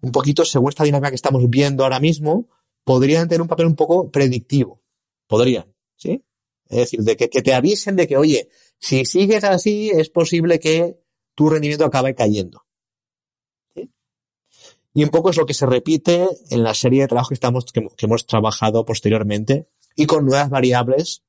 [0.00, 2.48] un poquito según esta dinámica que estamos viendo ahora mismo,
[2.84, 4.80] podrían tener un papel un poco predictivo.
[5.26, 6.24] Podrían, ¿sí?
[6.68, 8.48] Es decir, de que, te avisen de que, oye,
[8.78, 10.98] si sigues así, es posible que
[11.34, 12.64] tu rendimiento acabe cayendo.
[14.92, 17.66] Y un poco es lo que se repite en la serie de trabajos que, estamos,
[17.66, 21.22] que, hemos trabajado posteriormente y con nuevas variables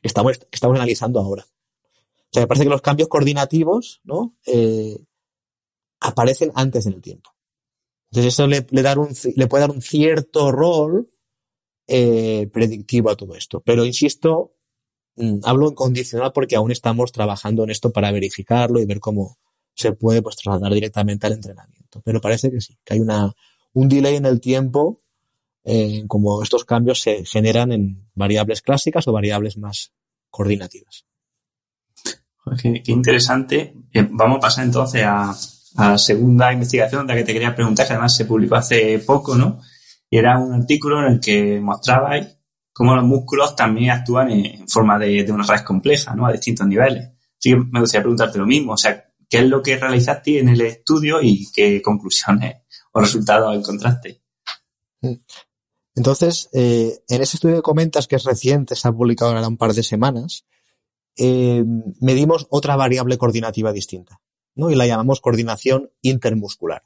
[0.00, 1.44] que estamos, estamos analizando ahora.
[1.44, 4.34] O sea, me parece que los cambios coordinativos, ¿no?
[4.46, 4.98] Eh,
[6.00, 7.30] aparecen antes en el tiempo.
[8.10, 11.10] Entonces eso le, le, dar un, le puede dar un cierto rol
[11.86, 13.60] eh, predictivo a todo esto.
[13.60, 14.54] Pero insisto,
[15.16, 19.38] mm, hablo en condicional porque aún estamos trabajando en esto para verificarlo y ver cómo
[19.74, 22.00] se puede pues, trasladar directamente al entrenamiento.
[22.04, 23.32] Pero parece que sí, que hay una,
[23.72, 25.02] un delay en el tiempo,
[25.68, 29.92] eh, como estos cambios se generan en variables clásicas o variables más
[30.30, 31.04] coordinativas.
[32.62, 33.74] Qué, interesante.
[33.92, 35.34] Eh, vamos a pasar entonces a,
[35.76, 39.00] a la segunda investigación de la que te quería preguntar, que además se publicó hace
[39.00, 39.60] poco, ¿no?
[40.08, 42.38] Y era un artículo en el que mostrabais
[42.72, 46.26] cómo los músculos también actúan en forma de, de una red compleja, ¿no?
[46.26, 47.08] A distintos niveles.
[47.38, 50.50] Así que me gustaría preguntarte lo mismo, o sea, ¿qué es lo que realizaste en
[50.50, 52.58] el estudio y qué conclusiones
[52.92, 54.22] o resultados encontraste?
[55.96, 59.56] Entonces, eh, en ese estudio que comentas, que es reciente, se ha publicado ahora un
[59.56, 60.44] par de semanas,
[61.16, 61.64] eh,
[62.00, 64.20] medimos otra variable coordinativa distinta,
[64.54, 64.70] ¿no?
[64.70, 66.82] Y la llamamos coordinación intermuscular.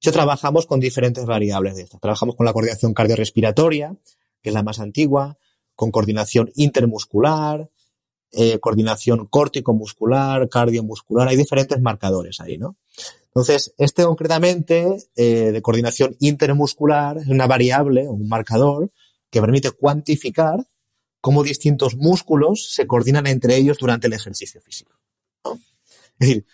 [0.00, 2.00] Ya trabajamos con diferentes variables de estas.
[2.00, 3.94] Trabajamos con la coordinación cardiorrespiratoria,
[4.42, 5.36] que es la más antigua,
[5.74, 7.70] con coordinación intermuscular,
[8.32, 11.28] eh, coordinación córtico-muscular, cardiomuscular.
[11.28, 12.76] Hay diferentes marcadores ahí, ¿no?
[13.34, 18.90] Entonces, este concretamente eh, de coordinación intermuscular es una variable o un marcador
[19.28, 20.64] que permite cuantificar
[21.20, 24.92] cómo distintos músculos se coordinan entre ellos durante el ejercicio físico.
[25.44, 25.54] ¿no?
[25.54, 26.46] Es decir,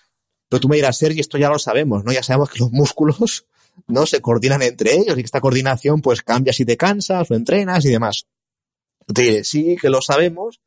[0.48, 2.12] pero tú me dirás, Sergi, esto ya lo sabemos, ¿no?
[2.12, 3.46] Ya sabemos que los músculos
[3.86, 7.34] no se coordinan entre ellos y que esta coordinación pues cambia si te cansas o
[7.34, 8.26] entrenas y demás.
[9.12, 10.60] Te diré, sí, que lo sabemos,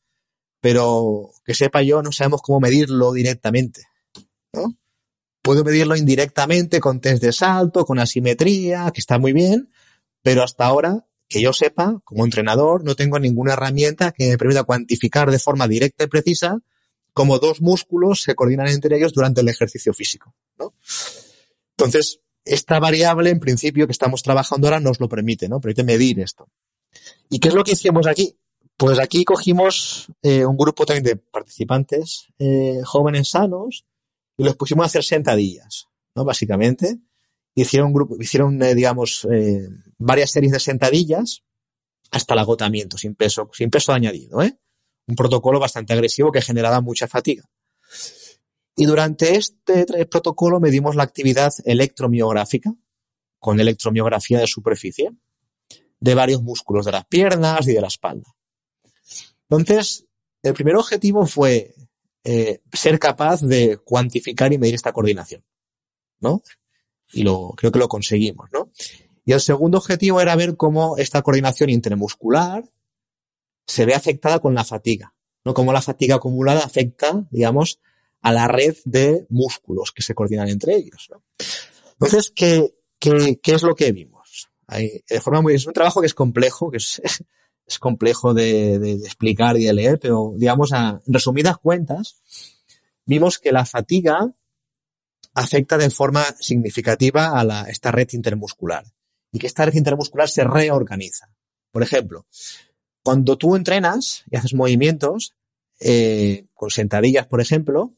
[0.61, 3.87] pero que sepa yo, no sabemos cómo medirlo directamente,
[4.53, 4.75] ¿no?
[5.43, 9.69] Puedo medirlo indirectamente con test de salto, con asimetría, que está muy bien,
[10.21, 14.63] pero hasta ahora, que yo sepa, como entrenador, no tengo ninguna herramienta que me permita
[14.63, 16.59] cuantificar de forma directa y precisa
[17.13, 20.33] como dos músculos se coordinan entre ellos durante el ejercicio físico.
[20.57, 20.73] ¿no?
[21.77, 25.59] Entonces, esta variable, en principio, que estamos trabajando ahora, nos lo permite, ¿no?
[25.59, 26.49] Permite medir esto.
[27.29, 28.37] ¿Y qué es lo que hicimos aquí?
[28.77, 33.85] Pues aquí cogimos eh, un grupo también de participantes eh, jóvenes sanos
[34.37, 36.23] y los pusimos a hacer sentadillas, ¿no?
[36.25, 36.99] Básicamente.
[37.55, 39.69] Hicieron, un grupo, hicieron eh, digamos, eh,
[39.99, 41.43] varias series de sentadillas
[42.09, 44.57] hasta el agotamiento, sin peso, sin peso añadido, ¿eh?
[45.07, 47.43] un protocolo bastante agresivo que generaba mucha fatiga.
[48.75, 52.73] Y durante este protocolo medimos la actividad electromiográfica
[53.37, 55.11] con electromiografía de superficie
[55.99, 58.35] de varios músculos de las piernas y de la espalda.
[59.49, 60.05] Entonces,
[60.41, 61.75] el primer objetivo fue
[62.23, 65.43] eh, ser capaz de cuantificar y medir esta coordinación,
[66.19, 66.41] ¿no?
[67.11, 68.71] Y lo, creo que lo conseguimos, ¿no?
[69.25, 72.63] Y el segundo objetivo era ver cómo esta coordinación intermuscular
[73.67, 75.53] se ve afectada con la fatiga, ¿no?
[75.53, 77.79] Como la fatiga acumulada afecta, digamos,
[78.21, 81.23] a la red de músculos que se coordinan entre ellos, ¿no?
[81.93, 84.49] Entonces, ¿qué, qué, qué es lo que vimos?
[84.67, 87.01] Hay, de forma muy, es un trabajo que es complejo, que es,
[87.65, 92.21] es complejo de, explicar y de leer, pero digamos, a resumidas cuentas,
[93.05, 94.31] vimos que la fatiga
[95.33, 98.85] afecta de forma significativa a la, esta red intermuscular
[99.31, 101.29] y que esta red intermuscular se reorganiza.
[101.71, 102.25] Por ejemplo,
[103.03, 105.33] cuando tú entrenas y haces movimientos,
[105.79, 107.93] eh, con sentadillas, por ejemplo,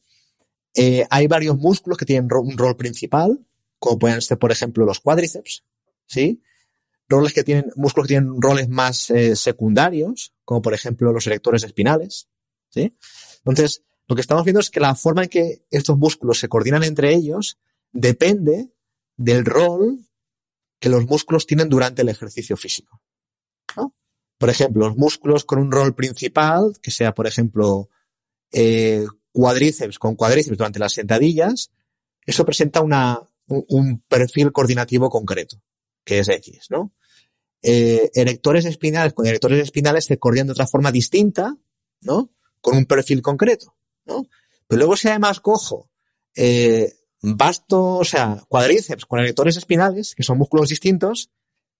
[0.73, 3.45] eh, hay varios músculos que tienen un rol principal,
[3.79, 5.63] como pueden ser, por ejemplo, los cuádriceps,
[6.05, 6.41] ¿sí?
[7.07, 11.63] Roles que tienen, músculos que tienen roles más eh, secundarios, como por ejemplo los erectores
[11.63, 12.27] espinales,
[12.69, 12.97] ¿sí?
[13.45, 16.83] Entonces, lo que estamos viendo es que la forma en que estos músculos se coordinan
[16.83, 17.57] entre ellos
[17.91, 18.71] depende
[19.17, 19.99] del rol
[20.79, 23.01] que los músculos tienen durante el ejercicio físico.
[23.75, 23.95] ¿no?
[24.37, 27.89] Por ejemplo, los músculos con un rol principal, que sea, por ejemplo,
[28.51, 31.71] eh, cuadríceps con cuadríceps durante las sentadillas,
[32.25, 35.61] eso presenta una, un, un, perfil coordinativo concreto,
[36.05, 36.93] que es X, ¿no?
[37.61, 41.57] Eh, espinales con erectores espinales se coordinan de otra forma distinta,
[42.01, 42.29] ¿no?
[42.61, 44.27] Con un perfil concreto, ¿no?
[44.67, 45.89] Pero luego si además cojo
[46.35, 51.31] eh, vasto, o sea, cuadríceps con erectores espinales, que son músculos distintos,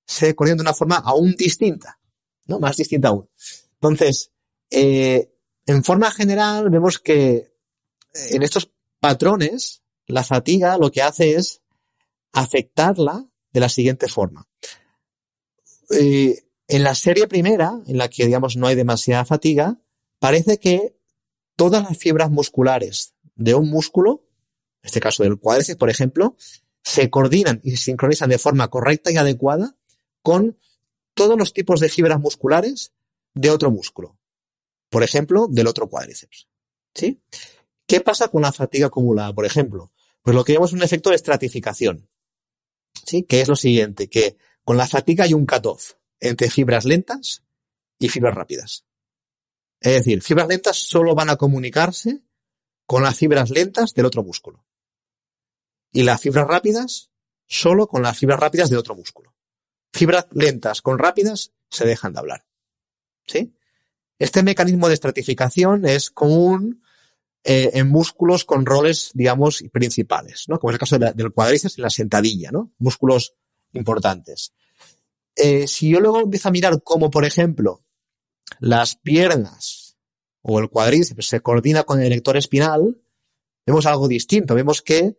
[0.05, 1.99] se coordinan de una forma aún distinta.
[2.47, 2.59] ¿no?
[2.59, 3.29] Más distinta aún.
[3.73, 4.31] Entonces,
[4.69, 5.31] eh,
[5.65, 7.51] en forma general vemos que
[8.13, 11.61] en estos patrones la fatiga lo que hace es
[12.31, 14.49] afectarla de la siguiente forma.
[15.89, 19.79] Eh, en la serie primera, en la que digamos no hay demasiada fatiga,
[20.19, 20.97] parece que
[21.55, 24.25] todas las fibras musculares de un músculo,
[24.81, 26.35] en este caso del cuádriceps, por ejemplo,
[26.83, 29.77] se coordinan y se sincronizan de forma correcta y adecuada
[30.21, 30.59] con
[31.13, 32.91] todos los tipos de fibras musculares
[33.35, 34.17] de otro músculo.
[34.89, 36.49] Por ejemplo, del otro cuádriceps.
[36.93, 37.21] ¿Sí?
[37.87, 39.93] ¿Qué pasa con la fatiga acumulada, por ejemplo?
[40.21, 42.09] Pues lo que llamamos un efecto de estratificación.
[43.05, 43.23] ¿Sí?
[43.23, 47.43] Que es lo siguiente, que con la fatiga hay un cutoff entre fibras lentas
[47.99, 48.85] y fibras rápidas.
[49.79, 52.23] Es decir, fibras lentas solo van a comunicarse
[52.85, 54.65] con las fibras lentas del otro músculo.
[55.91, 57.11] Y las fibras rápidas
[57.45, 59.35] solo con las fibras rápidas de otro músculo.
[59.93, 62.45] Fibras lentas con rápidas se dejan de hablar.
[63.27, 63.55] ¿Sí?
[64.17, 66.83] Este mecanismo de estratificación es común
[67.47, 70.59] eh, en músculos con roles, digamos, principales, ¿no?
[70.59, 72.71] Como es el caso del cuádriceps y la sentadilla, ¿no?
[72.79, 73.35] Músculos
[73.73, 74.51] importantes.
[75.35, 77.81] Eh, si yo luego empiezo a mirar cómo, por ejemplo,
[78.59, 79.95] las piernas
[80.41, 82.99] o el cuádriceps se coordina con el erector espinal,
[83.63, 84.55] vemos algo distinto.
[84.55, 85.15] Vemos que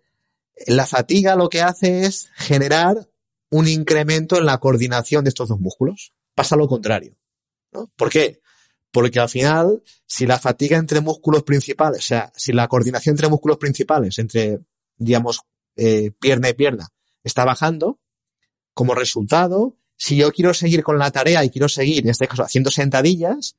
[0.67, 3.09] la fatiga lo que hace es generar
[3.51, 6.13] un incremento en la coordinación de estos dos músculos.
[6.35, 7.17] Pasa lo contrario.
[7.71, 7.89] ¿no?
[7.95, 8.41] ¿Por qué?
[8.91, 13.29] Porque al final, si la fatiga entre músculos principales, o sea, si la coordinación entre
[13.29, 14.61] músculos principales, entre,
[14.97, 15.41] digamos,
[15.77, 16.89] eh, pierna y pierna,
[17.23, 17.99] está bajando,
[18.73, 22.43] como resultado, si yo quiero seguir con la tarea y quiero seguir, en este caso,
[22.43, 23.57] haciendo sentadillas,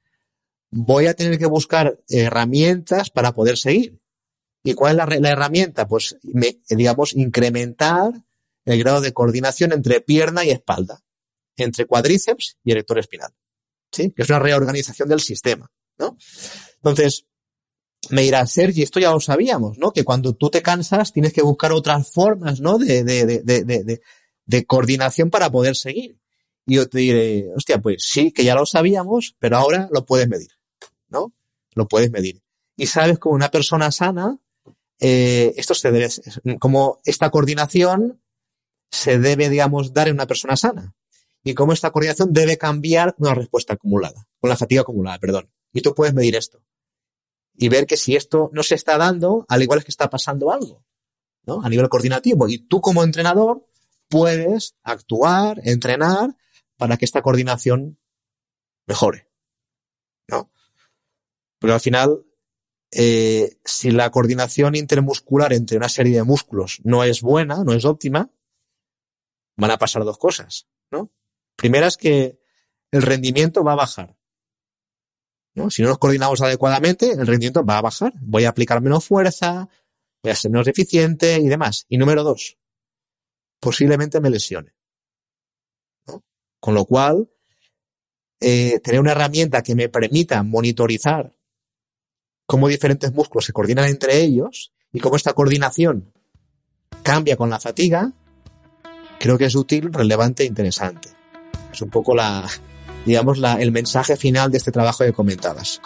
[0.69, 3.99] voy a tener que buscar herramientas para poder seguir.
[4.63, 5.87] ¿Y cuál es la, herramienta?
[5.87, 6.17] Pues,
[6.69, 8.11] digamos, incrementar
[8.65, 11.01] el grado de coordinación entre pierna y espalda,
[11.55, 13.33] entre cuádriceps y erector espinal.
[14.15, 16.17] Que es una reorganización del sistema, ¿no?
[16.77, 17.25] Entonces,
[18.09, 19.91] me dirá, Sergi, esto ya lo sabíamos, ¿no?
[19.91, 22.77] Que cuando tú te cansas tienes que buscar otras formas, ¿no?
[22.77, 24.01] De, de, de, de,
[24.45, 26.17] de coordinación para poder seguir.
[26.65, 30.27] Y yo te diré, hostia, pues sí, que ya lo sabíamos, pero ahora lo puedes
[30.27, 30.51] medir,
[31.07, 31.33] ¿no?
[31.73, 32.41] Lo puedes medir.
[32.75, 34.37] Y sabes como una persona sana,
[34.99, 36.09] eh, esto se debe,
[36.59, 38.21] como esta coordinación
[38.91, 40.93] se debe, digamos, dar en una persona sana.
[41.47, 45.49] Y cómo esta coordinación debe cambiar una respuesta acumulada, con la fatiga acumulada, perdón.
[45.71, 46.61] Y tú puedes medir esto.
[47.55, 50.51] Y ver que si esto no se está dando, al igual es que está pasando
[50.51, 50.83] algo,
[51.45, 51.61] ¿no?
[51.63, 52.49] A nivel coordinativo.
[52.49, 53.65] Y tú como entrenador
[54.09, 56.35] puedes actuar, entrenar
[56.75, 57.97] para que esta coordinación
[58.85, 59.29] mejore.
[60.27, 60.51] ¿No?
[61.59, 62.25] Pero al final,
[62.91, 67.85] eh, si la coordinación intermuscular entre una serie de músculos no es buena, no es
[67.85, 68.29] óptima,
[69.55, 71.09] van a pasar dos cosas, ¿no?
[71.57, 72.39] Primera es que
[72.91, 74.15] el rendimiento va a bajar.
[75.69, 78.13] Si no nos coordinamos adecuadamente, el rendimiento va a bajar.
[78.21, 79.67] Voy a aplicar menos fuerza,
[80.23, 81.85] voy a ser menos eficiente y demás.
[81.89, 82.57] Y número dos,
[83.59, 84.75] posiblemente me lesione.
[86.59, 87.29] Con lo cual,
[88.39, 91.35] eh, tener una herramienta que me permita monitorizar
[92.45, 96.13] cómo diferentes músculos se coordinan entre ellos y cómo esta coordinación
[97.01, 98.13] cambia con la fatiga,
[99.19, 101.16] creo que es útil, relevante e interesante.
[101.77, 102.43] Es un poco la,
[103.05, 105.79] digamos, la, el mensaje final de este trabajo que comentabas.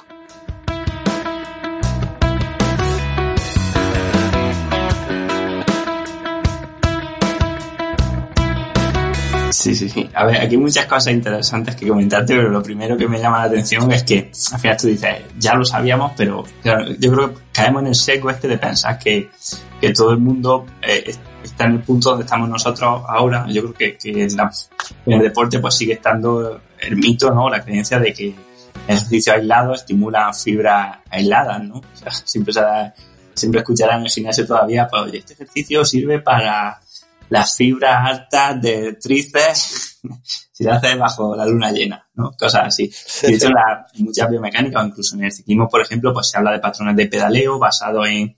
[9.49, 10.09] Sí, sí, sí.
[10.13, 13.43] A ver, aquí muchas cosas interesantes que comentarte, pero lo primero que me llama la
[13.43, 17.81] atención es que al final tú dices, ya lo sabíamos, pero yo creo que caemos
[17.81, 19.29] en el seco este de pensar que,
[19.81, 23.45] que todo el mundo eh, está en el punto donde estamos nosotros ahora.
[23.47, 24.39] Yo creo que, que en,
[25.05, 27.49] el deporte pues sigue estando el mito, ¿no?
[27.49, 28.27] La creencia de que
[28.87, 31.75] el ejercicio aislado estimula fibras aisladas, ¿no?
[31.75, 32.53] O sea, siempre,
[33.33, 36.79] siempre escucharán en el gimnasio todavía, pues oye, este ejercicio sirve para
[37.29, 39.99] las fibras altas de tríceps
[40.51, 42.31] si lo haces bajo la luna llena, ¿no?
[42.37, 42.91] Cosas así.
[43.27, 46.59] De hecho, la, muchas biomecánicas, incluso en el ciclismo, por ejemplo, pues se habla de
[46.59, 48.35] patrones de pedaleo basado en,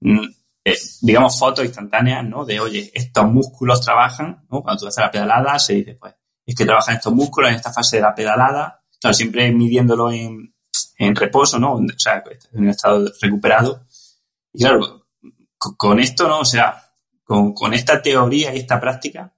[0.00, 0.26] mm,
[0.64, 2.44] eh, digamos, fotos instantáneas, ¿no?
[2.44, 4.62] De, oye, estos músculos trabajan, ¿no?
[4.62, 6.14] Cuando tú haces la pedalada, se dice, pues,
[6.46, 10.54] es que trabajan estos músculos en esta fase de la pedalada, claro, siempre midiéndolo en,
[11.16, 11.74] reposo, ¿no?
[11.74, 13.86] O sea, en estado recuperado.
[14.52, 15.06] Y claro,
[15.58, 16.40] con esto, ¿no?
[16.40, 16.80] O sea,
[17.24, 19.34] con, esta teoría y esta práctica,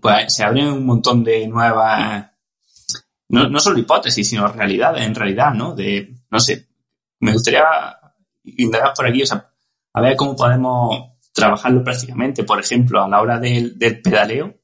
[0.00, 2.30] pues se abren un montón de nuevas,
[3.30, 5.74] no, no solo hipótesis, sino realidades, en realidad, ¿no?
[5.74, 6.68] De, no sé,
[7.18, 7.64] me gustaría
[8.44, 9.51] indagar por aquí, o sea,
[9.92, 12.44] a ver cómo podemos trabajarlo prácticamente.
[12.44, 14.54] Por ejemplo, a la hora del, pedaleo,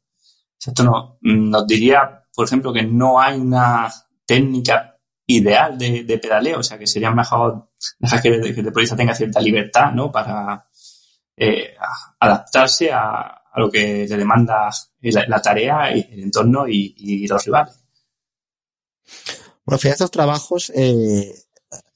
[0.65, 3.93] esto no, nos diría, por ejemplo, que no hay una
[4.27, 9.41] técnica ideal de, pedaleo, o sea, que sería mejor dejar que, el deportista tenga cierta
[9.41, 10.11] libertad, ¿no?
[10.11, 10.67] Para,
[11.37, 11.75] eh,
[12.19, 14.71] adaptarse a, lo que le demanda
[15.01, 17.85] la, tarea, y el entorno y, los rivales.
[19.65, 21.35] Bueno, al estos trabajos eh,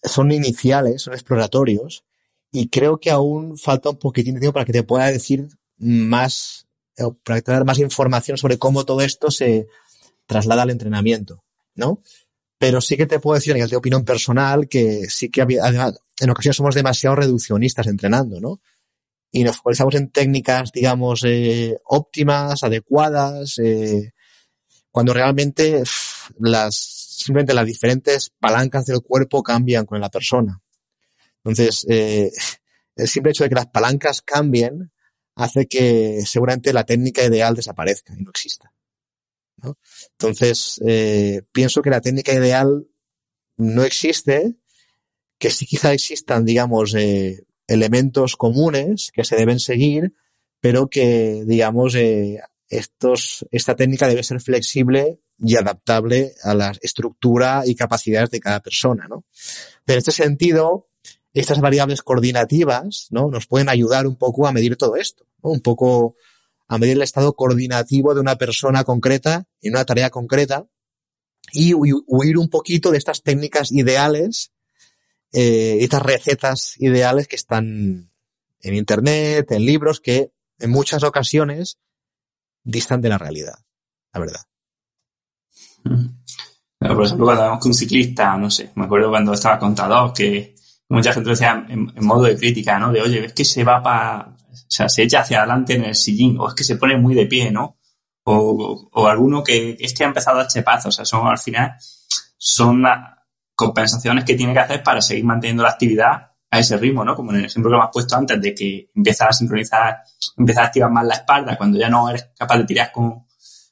[0.03, 2.05] son iniciales, son exploratorios,
[2.53, 5.49] y creo que aún falta un poquitín de tiempo para que te pueda decir
[5.79, 6.67] más,
[6.99, 9.67] eh, para tener más información sobre cómo todo esto se
[10.27, 11.43] traslada al entrenamiento,
[11.75, 12.01] ¿no?
[12.59, 15.99] Pero sí que te puedo decir, a nivel de opinión personal, que sí que además,
[16.21, 18.61] en ocasiones somos demasiado reduccionistas entrenando, ¿no?
[19.33, 24.13] Y nos focalizamos en técnicas, digamos, eh, óptimas, adecuadas, eh,
[24.91, 25.83] cuando realmente
[26.39, 30.62] las, simplemente las diferentes palancas del cuerpo cambian con la persona.
[31.45, 32.31] Entonces, eh,
[32.97, 34.93] el simple hecho de que las palancas cambien
[35.35, 38.73] hace que seguramente la técnica ideal desaparezca y no exista.
[40.19, 42.87] Entonces, eh, pienso que la técnica ideal
[43.57, 44.57] no existe,
[45.39, 50.15] que sí quizá existan, digamos, eh, elementos comunes que se deben seguir,
[50.61, 57.63] pero que, digamos, eh, estos, esta técnica debe ser flexible y adaptable a la estructura
[57.67, 59.25] y capacidades de cada persona, ¿no?
[59.85, 60.87] Pero en este sentido,
[61.35, 63.31] estas variables coordinativas, ¿no?
[63.31, 65.51] Nos pueden ayudar un poco a medir todo esto, ¿no?
[65.51, 66.17] Un poco
[66.69, 70.67] a medir el estado coordinativo de una persona concreta en una tarea concreta
[71.53, 74.53] y huir un poquito de estas técnicas ideales,
[75.33, 78.11] eh, estas recetas ideales que están
[78.61, 81.79] en internet, en libros, que en muchas ocasiones
[82.63, 83.59] distan de la realidad,
[84.13, 84.41] la verdad.
[85.83, 90.55] por ejemplo, cuando vemos que un ciclista, no sé, me acuerdo cuando estaba contador, que
[90.97, 92.93] mucha gente lo decía en, modo de crítica, ¿no?
[92.93, 95.95] De, oye, es que se va para, o sea, se echa hacia adelante en el
[95.95, 97.79] sillín, o es que se pone muy de pie, ¿no?
[98.25, 101.77] O, o alguno que es que ha empezado a chepazos, o sea, son al final,
[102.37, 102.85] son
[103.55, 107.17] compensaciones que tiene que hacer para seguir manteniendo la actividad a ese ritmo, ¿no?
[107.17, 110.03] Como en el ejemplo que me has puesto antes, de que empiezas a sincronizar,
[110.37, 113.27] empiezas a activar más la espalda cuando ya no eres capaz de tirar con,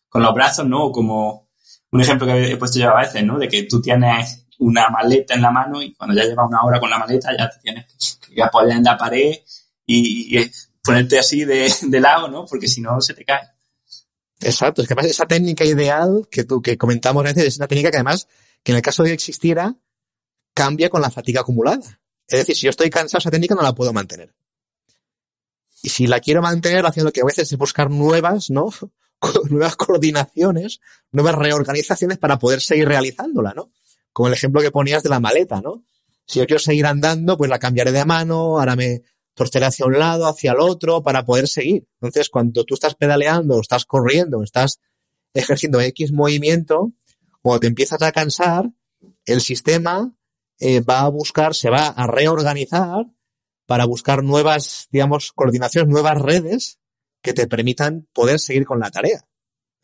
[0.09, 0.87] con los brazos, ¿no?
[0.87, 1.51] O como
[1.93, 3.39] un ejemplo que he puesto yo a veces, ¿no?
[3.39, 6.79] De que tú tienes una maleta en la mano y cuando ya llevas una hora
[6.79, 9.37] con la maleta ya te tienes que apoyar en la pared
[9.87, 10.39] y,
[10.83, 12.47] ponerte así de, lado, ¿no?
[12.47, 13.49] Porque si no se te cae.
[14.41, 17.91] Exacto, es que además esa técnica ideal que tú que comentamos veces es una técnica
[17.91, 18.29] que además
[18.63, 19.75] que en el caso de que existiera
[20.55, 22.01] cambia con la fatiga acumulada.
[22.27, 24.35] Es decir, si yo estoy cansado esa técnica no la puedo mantener.
[25.83, 28.71] Y si la quiero mantener, haciendo lo que a veces es buscar nuevas, ¿no?
[29.51, 30.81] nuevas coordinaciones,
[31.13, 33.71] nuevas reorganizaciones para poder seguir realizándola, ¿no?
[34.13, 35.85] Como el ejemplo que ponías de la maleta, ¿no?
[36.27, 39.03] Si yo quiero seguir andando, pues la cambiaré de mano, ahora me
[39.35, 41.89] torceré hacia un lado, hacia el otro, para poder seguir.
[41.95, 44.81] Entonces, cuando tú estás pedaleando, estás corriendo, estás
[45.35, 46.93] ejerciendo X movimiento,
[47.43, 48.71] cuando te empiezas a cansar,
[49.25, 50.15] el sistema
[50.59, 53.07] eh, va a buscar, se va a reorganizar
[53.67, 56.79] para buscar nuevas, digamos, coordinaciones, nuevas redes
[57.23, 59.27] que te permitan poder seguir con la tarea,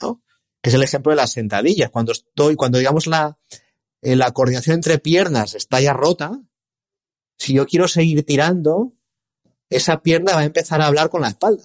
[0.01, 0.23] ¿no?
[0.61, 1.91] Que es el ejemplo de las sentadillas.
[1.91, 3.39] Cuando estoy, cuando digamos la,
[4.07, 6.41] eh, la coordinación entre piernas está ya rota,
[7.39, 8.93] si yo quiero seguir tirando,
[9.69, 11.65] esa pierna va a empezar a hablar con la espalda.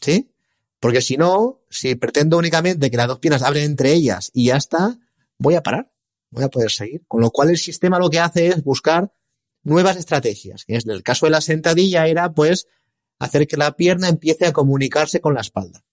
[0.00, 0.32] ¿Sí?
[0.80, 4.56] Porque si no, si pretendo únicamente que las dos piernas abren entre ellas y ya
[4.56, 4.98] está,
[5.38, 5.92] voy a parar,
[6.30, 7.04] voy a poder seguir.
[7.06, 9.14] Con lo cual el sistema lo que hace es buscar
[9.62, 10.64] nuevas estrategias.
[10.66, 12.66] en el caso de la sentadilla era pues
[13.20, 15.84] hacer que la pierna empiece a comunicarse con la espalda.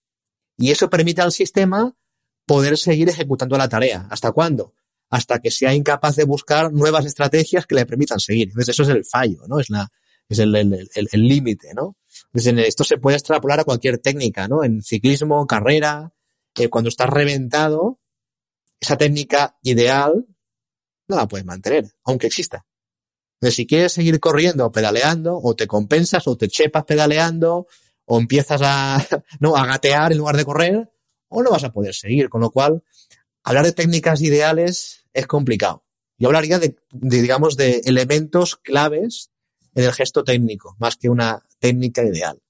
[0.56, 1.96] Y eso permite al sistema
[2.44, 4.08] poder seguir ejecutando la tarea.
[4.10, 4.74] ¿Hasta cuándo?
[5.12, 8.48] Hasta que sea incapaz de buscar nuevas estrategias que le permitan seguir.
[8.48, 9.60] Entonces eso es el fallo, ¿no?
[9.60, 9.88] Es la,
[10.28, 10.50] es el
[11.28, 11.96] límite, el, ¿no?
[12.32, 14.64] Entonces esto se puede extrapolar a cualquier técnica, ¿no?
[14.64, 16.12] En ciclismo, carrera,
[16.54, 18.00] que cuando estás reventado,
[18.80, 20.26] esa técnica ideal
[21.08, 22.64] no la puedes mantener, aunque exista.
[23.34, 27.66] Entonces, si quieres seguir corriendo o pedaleando, o te compensas, o te chepas pedaleando,
[28.04, 29.04] o empiezas a,
[29.40, 30.92] no, a gatear en lugar de correr,
[31.28, 32.28] o no vas a poder seguir.
[32.28, 32.82] Con lo cual,
[33.42, 35.84] hablar de técnicas ideales es complicado.
[36.18, 39.30] Yo hablaría de, digamos, de elementos claves
[39.74, 42.40] en el gesto técnico, más que una técnica ideal.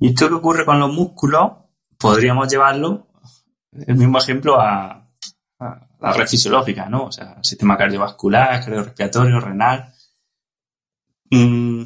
[0.00, 1.52] Y esto que ocurre con los músculos,
[1.98, 3.08] podríamos llevarlo,
[3.72, 5.08] el mismo ejemplo, a,
[5.58, 7.04] la red fisiológica, ¿no?
[7.04, 9.94] O sea, sistema cardiovascular, cardiorrespiratorio, renal.
[11.30, 11.84] Mm,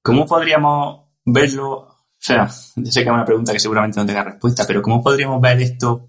[0.00, 1.93] ¿Cómo podríamos verlo?
[2.24, 5.42] O sea, sé que es una pregunta que seguramente no tenga respuesta, pero ¿cómo podríamos
[5.42, 6.08] ver esto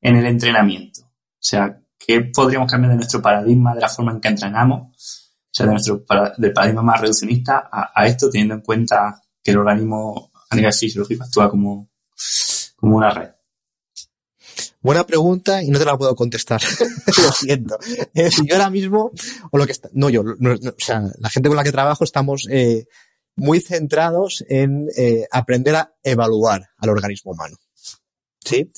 [0.00, 1.00] en el entrenamiento?
[1.00, 4.82] O sea, ¿qué podríamos cambiar de nuestro paradigma, de la forma en que entrenamos?
[4.86, 10.30] O sea, de nuestro paradigma más reduccionista a, esto, teniendo en cuenta que el organismo
[10.48, 11.90] a nivel fisiológico actúa como,
[12.76, 13.30] como una red.
[14.80, 16.62] Buena pregunta y no te la puedo contestar.
[17.06, 17.76] lo siento.
[18.14, 19.10] Es yo ahora mismo,
[19.50, 22.46] o lo que está, no yo, o sea, la gente con la que trabajo estamos
[22.48, 22.86] eh,
[23.36, 27.56] muy centrados en eh, aprender a evaluar al organismo humano.
[28.44, 28.70] ¿Sí?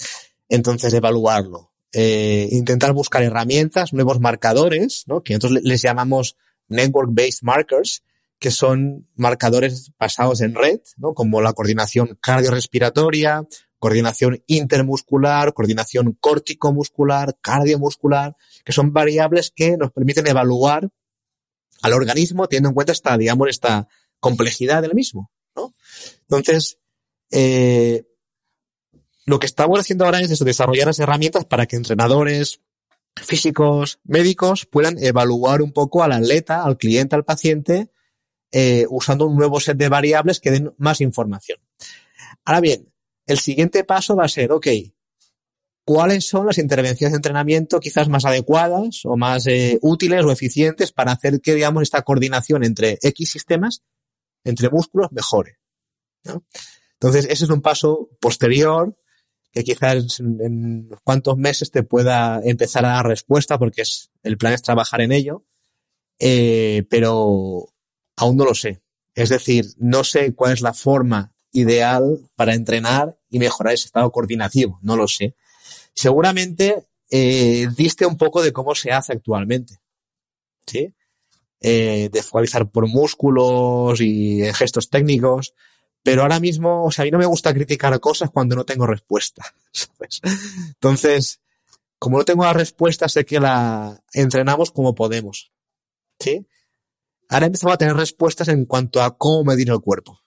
[0.49, 1.73] Entonces, evaluarlo.
[1.93, 5.23] Eh, intentar buscar herramientas, nuevos marcadores, ¿no?
[5.23, 6.37] Que nosotros les llamamos
[6.69, 8.03] network-based markers,
[8.39, 11.15] que son marcadores basados en red, ¿no?
[11.15, 13.47] Como la coordinación cardiorrespiratoria,
[13.79, 20.89] coordinación intermuscular, coordinación córtico-muscular, cardiomuscular, que son variables que nos permiten evaluar
[21.83, 23.89] al organismo teniendo en cuenta esta, digamos, esta
[24.21, 25.73] complejidad del mismo, ¿no?
[26.23, 26.79] Entonces,
[27.31, 28.05] eh,
[29.27, 32.61] lo que estamos haciendo ahora es eso, desarrollar las herramientas para que entrenadores,
[33.17, 37.91] físicos, médicos puedan evaluar un poco al atleta, al cliente, al paciente,
[38.53, 41.59] eh, usando un nuevo set de variables que den más información.
[42.45, 42.93] Ahora bien,
[43.27, 44.67] el siguiente paso va a ser, ok,
[45.85, 50.93] ¿cuáles son las intervenciones de entrenamiento quizás más adecuadas o más eh, útiles o eficientes
[50.93, 53.83] para hacer que, digamos, esta coordinación entre X sistemas,
[54.45, 55.59] entre músculos, mejore?
[56.95, 58.97] Entonces, ese es un paso posterior
[59.53, 64.53] que quizás en, cuantos meses te pueda empezar a dar respuesta porque es, el plan
[64.53, 65.45] es trabajar en ello,
[66.19, 67.73] eh, pero
[68.17, 68.83] aún no lo sé.
[69.15, 74.13] Es decir, no sé cuál es la forma ideal para entrenar y mejorar ese estado
[74.13, 74.79] coordinativo.
[74.83, 75.35] No lo sé.
[75.95, 79.81] Seguramente eh, diste un poco de cómo se hace actualmente.
[80.67, 80.95] ¿Sí?
[81.61, 85.55] Eh, de focalizar por músculos y gestos técnicos.
[86.03, 88.87] Pero ahora mismo, o sea, a mí no me gusta criticar cosas cuando no tengo
[88.87, 89.45] respuesta.
[90.67, 91.41] Entonces,
[91.99, 95.51] como no tengo la respuesta, sé que la entrenamos como podemos.
[96.21, 96.47] ¿Sí?
[97.29, 100.21] Ahora empezamos a tener respuestas en cuanto a cómo medir el cuerpo.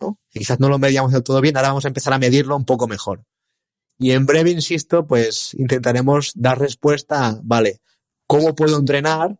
[0.00, 0.18] ¿no?
[0.30, 2.88] quizás no lo medíamos del todo bien, ahora vamos a empezar a medirlo un poco
[2.88, 3.24] mejor.
[3.98, 7.80] Y en breve, insisto, pues intentaremos dar respuesta vale,
[8.26, 9.38] ¿cómo puedo entrenar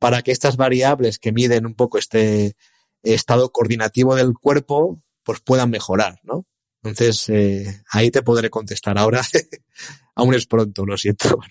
[0.00, 2.56] para que estas variables que miden un poco este
[3.04, 6.44] estado coordinativo del cuerpo, pues puedan mejorar, ¿no?
[6.82, 8.98] Entonces, eh, ahí te podré contestar.
[8.98, 9.20] Ahora,
[10.16, 11.38] aún es pronto, lo siento.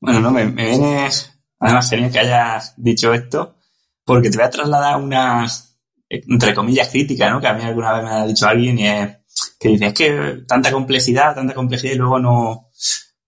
[0.00, 1.08] Bueno, no, me, me viene
[1.58, 3.56] además genial que hayas dicho esto,
[4.04, 5.74] porque te voy a trasladar unas
[6.08, 7.40] entre comillas, crítica, ¿no?
[7.40, 9.16] Que a mí alguna vez me ha dicho alguien y es
[9.58, 12.68] que dice, es que tanta complejidad, tanta complejidad y luego no,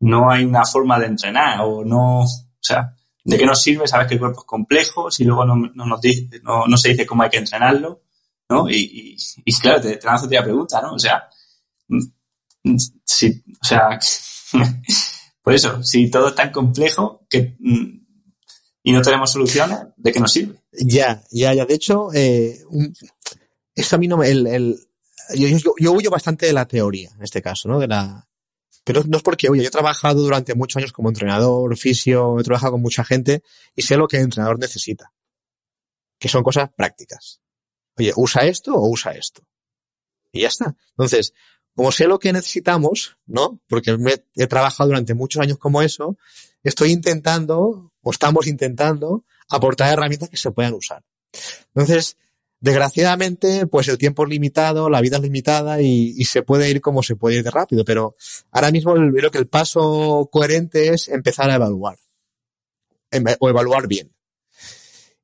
[0.00, 2.26] no hay una forma de entrenar o no, o
[2.60, 2.94] sea,
[3.26, 3.88] ¿de qué nos sirve?
[3.88, 6.90] Sabes que el cuerpo es complejo si luego no, no, nos dice, no, no se
[6.90, 8.02] dice cómo hay que entrenarlo,
[8.48, 8.70] ¿no?
[8.70, 10.94] Y, y, claro, te, te lanzo otra pregunta, ¿no?
[10.94, 11.28] O sea,
[11.88, 13.98] mm, si, o sea,
[15.42, 18.06] por eso, si todo es tan complejo que, mm,
[18.84, 20.62] y no tenemos soluciones, ¿de qué nos sirve?
[20.70, 21.66] Ya, ya, ya.
[21.66, 22.62] De hecho, eh,
[23.74, 24.78] esto a mí no me, el, el,
[25.34, 25.48] yo,
[25.80, 27.80] yo, huyo bastante de la teoría, en este caso, ¿no?
[27.80, 28.28] De la,
[28.86, 29.62] pero no es porque huyo.
[29.62, 33.42] Yo he trabajado durante muchos años como entrenador, fisio, he trabajado con mucha gente
[33.74, 35.12] y sé lo que el entrenador necesita.
[36.20, 37.40] Que son cosas prácticas.
[37.98, 39.44] Oye, usa esto o usa esto.
[40.30, 40.76] Y ya está.
[40.90, 41.34] Entonces,
[41.74, 43.60] como sé lo que necesitamos, ¿no?
[43.66, 46.16] Porque me, he trabajado durante muchos años como eso,
[46.62, 51.02] estoy intentando, o estamos intentando, aportar herramientas que se puedan usar.
[51.74, 52.18] Entonces,
[52.60, 57.02] desgraciadamente, pues el tiempo es limitado, la vida es limitada y, se puede ir como
[57.02, 58.16] se puede ir de rápido, pero
[58.50, 61.98] ahora mismo creo que el paso coherente es empezar a evaluar
[63.10, 64.12] em, o evaluar bien.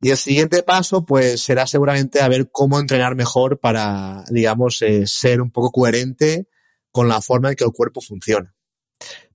[0.01, 5.07] Y el siguiente paso, pues, será seguramente a ver cómo entrenar mejor para, digamos, eh,
[5.07, 6.49] ser un poco coherente
[6.91, 8.53] con la forma en que el cuerpo funciona.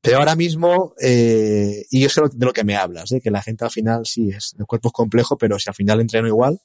[0.08, 3.20] Pero ahora mismo, eh, y yo sé de lo que me hablas, ¿eh?
[3.20, 6.00] que la gente al final sí es, el cuerpo es complejo, pero si al final
[6.00, 6.62] entreno igual.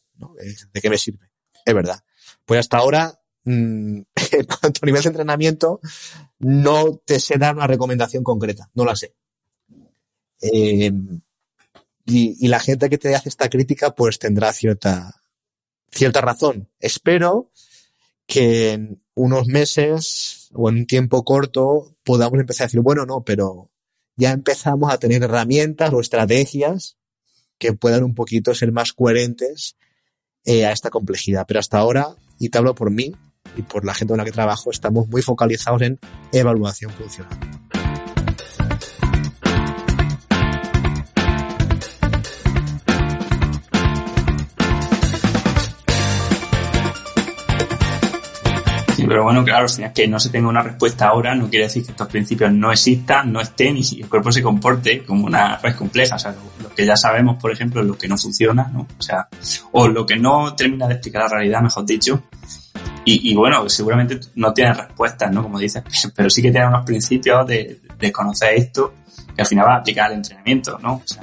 [0.72, 1.28] ¿de qué me sirve?
[1.66, 1.98] Es verdad.
[2.44, 3.98] Pues hasta ahora, mmm,
[4.30, 5.80] en cuanto a nivel de entrenamiento,
[6.38, 9.16] no te sé dar una recomendación concreta, no la sé.
[10.40, 10.92] Eh,
[12.06, 15.20] y, la gente que te hace esta crítica, pues tendrá cierta,
[15.90, 16.70] cierta razón.
[16.78, 17.50] Espero
[18.24, 23.22] que en unos meses o en un tiempo corto podamos empezar a decir, bueno, no,
[23.22, 23.70] pero
[24.16, 26.96] ya empezamos a tener herramientas o estrategias
[27.58, 29.76] que puedan un poquito ser más coherentes
[30.44, 31.44] eh, a esta complejidad.
[31.46, 33.14] Pero hasta ahora, y te hablo por mí
[33.56, 35.98] y por la gente con la que trabajo, estamos muy focalizados en
[36.32, 37.51] evaluación funcional.
[49.12, 52.08] Pero bueno, claro, que no se tenga una respuesta ahora, no quiere decir que estos
[52.08, 56.16] principios no existan, no estén y el cuerpo se comporte como una red compleja.
[56.16, 58.86] O sea, lo, que ya sabemos, por ejemplo, lo que no funciona, ¿no?
[58.98, 59.28] O sea,
[59.72, 62.22] o lo que no termina de explicar la realidad, mejor dicho.
[63.04, 65.42] Y, bueno, seguramente no tiene respuestas, ¿no?
[65.42, 65.82] Como dices,
[66.16, 68.94] pero sí que tiene unos principios de, de conocer esto
[69.36, 70.94] que al final va a aplicar al entrenamiento, ¿no?
[70.94, 71.22] O sea,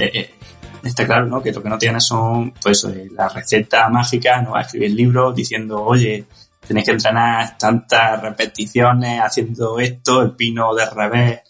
[0.00, 0.34] eh, eh,
[0.82, 1.40] está claro, ¿no?
[1.40, 4.90] Que lo que no tiene son, pues, eh, la receta mágica, no va a escribir
[4.90, 6.24] libros diciendo, oye,
[6.66, 11.40] tenéis que entrenar tantas repeticiones haciendo esto, el pino de revés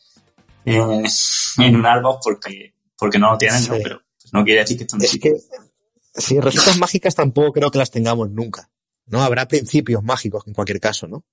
[0.65, 1.05] en,
[1.59, 3.71] en un árbol porque, porque no lo tienen, sí.
[3.71, 3.77] ¿no?
[3.83, 4.01] pero
[4.33, 5.33] no quiere decir que esto no es que,
[6.17, 8.71] Sí, recetas mágicas tampoco creo que las tengamos nunca.
[9.07, 9.21] ¿No?
[9.21, 11.25] Habrá principios mágicos en cualquier caso, ¿no?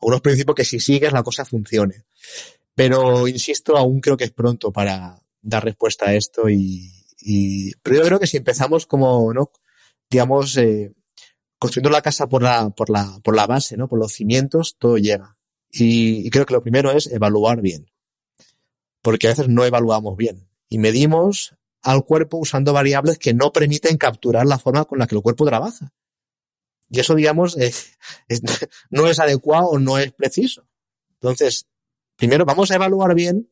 [0.00, 2.04] Unos principios que si sigues la cosa funcione.
[2.74, 7.96] Pero, insisto, aún creo que es pronto para dar respuesta a esto y, y pero
[7.96, 9.50] yo creo que si empezamos como, ¿no?
[10.10, 10.92] Digamos, eh,
[11.58, 13.88] construyendo la casa por la, por la, por la base, ¿no?
[13.88, 15.36] Por los cimientos, todo llega.
[15.70, 17.90] Y, creo que lo primero es evaluar bien.
[19.02, 20.48] Porque a veces no evaluamos bien.
[20.68, 25.14] Y medimos al cuerpo usando variables que no permiten capturar la forma con la que
[25.14, 25.92] el cuerpo trabaja.
[26.90, 27.56] Y eso, digamos,
[28.90, 30.66] no es adecuado o no es preciso.
[31.14, 31.66] Entonces,
[32.16, 33.50] primero vamos a evaluar bien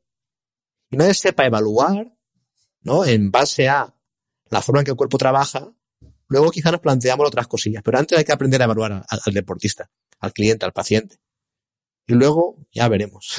[0.90, 2.16] y una vez sepa evaluar,
[2.82, 3.04] ¿no?
[3.04, 3.94] En base a
[4.50, 5.72] la forma en que el cuerpo trabaja,
[6.28, 7.82] luego quizá nos planteamos otras cosillas.
[7.82, 11.18] Pero antes hay que aprender a evaluar al, deportista, al cliente, al paciente.
[12.06, 13.34] Y luego ya veremos.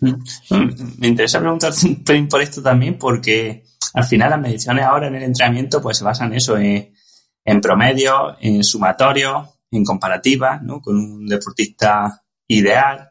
[0.00, 5.24] Me interesa preguntarte un por esto también, porque al final las mediciones ahora en el
[5.24, 10.80] entrenamiento pues se basan en eso, en, promedio, en sumatorio, en comparativa, ¿no?
[10.80, 13.10] Con un deportista ideal,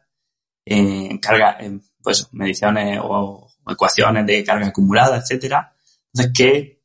[0.64, 5.74] en carga, en, pues mediciones o, o ecuaciones de carga acumulada, etcétera.
[6.12, 6.77] Entonces, ¿qué,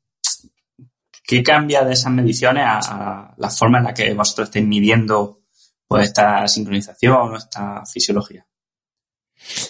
[1.23, 5.41] ¿qué cambia de esas mediciones a, la forma en la que vosotros estáis midiendo
[5.87, 8.45] pues esta sincronización o esta fisiología?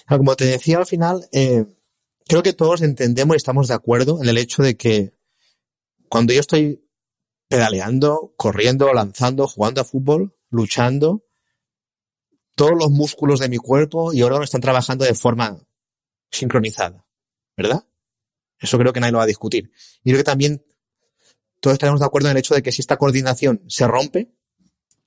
[0.07, 1.65] Como te decía al final, eh,
[2.27, 5.13] creo que todos entendemos y estamos de acuerdo en el hecho de que
[6.09, 6.87] cuando yo estoy
[7.47, 11.23] pedaleando, corriendo, lanzando, jugando a fútbol, luchando,
[12.55, 15.59] todos los músculos de mi cuerpo y órganos están trabajando de forma
[16.31, 17.05] sincronizada,
[17.57, 17.87] ¿verdad?
[18.59, 19.71] Eso creo que nadie lo va a discutir.
[20.03, 20.63] Y creo que también
[21.63, 24.33] todos estaremos de acuerdo en el hecho de que si esta coordinación se rompe,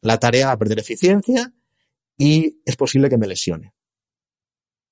[0.01, 1.53] la tarea va a perder eficiencia
[2.17, 3.75] y es posible que me lesione.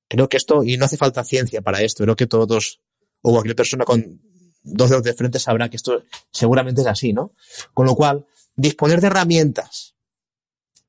[0.06, 2.82] Creo que esto, y no hace falta ciencia para esto, creo que todos,
[3.22, 4.20] o cualquier persona con
[4.62, 7.32] dos dedos de frente sabrá que esto seguramente es así, ¿no?
[7.72, 9.94] Con lo cual, disponer de herramientas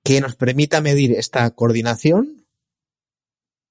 [0.03, 2.45] que nos permita medir esta coordinación,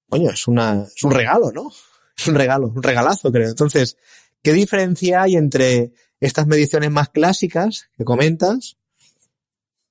[0.09, 1.71] coño, es una, es un regalo, ¿no?
[2.17, 3.49] Es un regalo, un regalazo, creo.
[3.49, 3.95] Entonces,
[4.41, 8.77] ¿qué diferencia hay entre estas mediciones más clásicas que comentas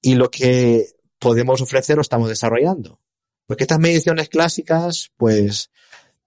[0.01, 0.87] y lo que
[1.19, 3.01] podemos ofrecer o estamos desarrollando?
[3.47, 5.71] Porque estas mediciones clásicas, pues,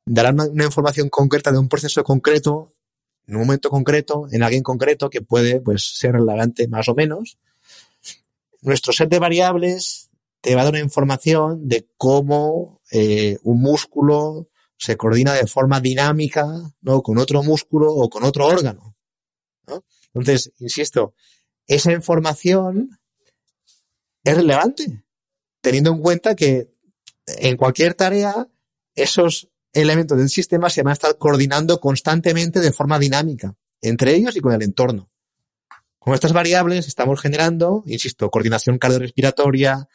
[0.05, 2.71] darán una, información concreta de un proceso concreto,
[3.27, 7.37] en un momento concreto, en alguien concreto, que puede, pues, ser relevante más o menos.
[8.61, 10.09] Nuestro set de variables
[10.41, 15.81] te va a dar una información de cómo eh, un músculo se coordina de forma
[15.81, 16.45] dinámica,
[16.81, 17.01] ¿no?
[17.01, 18.96] Con otro músculo o con otro órgano.
[20.13, 21.13] Entonces, insisto,
[21.67, 22.99] esa información
[24.23, 25.03] es relevante,
[25.61, 26.73] teniendo en cuenta que
[27.25, 28.47] en cualquier tarea,
[28.95, 34.35] esos elementos del sistema se van a estar coordinando constantemente de forma dinámica entre ellos
[34.35, 35.09] y con el entorno.
[35.99, 39.87] Con estas variables estamos generando, insisto, coordinación cardiorrespiratoria,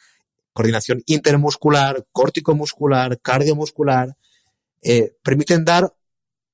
[0.53, 4.15] coordinación intermuscular, córtico-muscular, cardiomuscular,
[4.81, 5.93] eh, permiten dar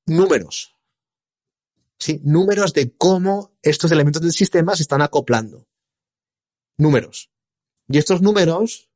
[0.06, 0.76] números.
[2.00, 5.68] Sí, números de cómo estos elementos del sistema se están acoplando.
[6.78, 7.30] Números.
[7.88, 8.90] Y estos números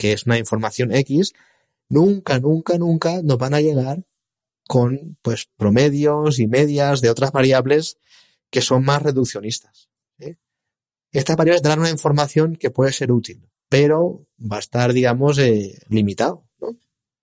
[0.00, 1.34] que es una información X,
[1.90, 4.02] nunca, nunca, nunca nos van a llegar
[4.66, 7.98] con pues promedios y medias de otras variables
[8.48, 9.90] que son más reduccionistas.
[11.12, 15.76] Estas variables darán una información que puede ser útil, pero va a estar, digamos, eh,
[15.88, 16.48] limitado.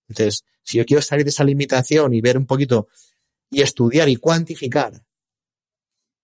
[0.09, 2.89] Entonces, si yo quiero salir de esa limitación y ver un poquito
[3.49, 5.01] y estudiar y cuantificar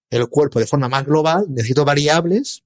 [0.10, 2.64] el cuerpo de forma más global, necesito variables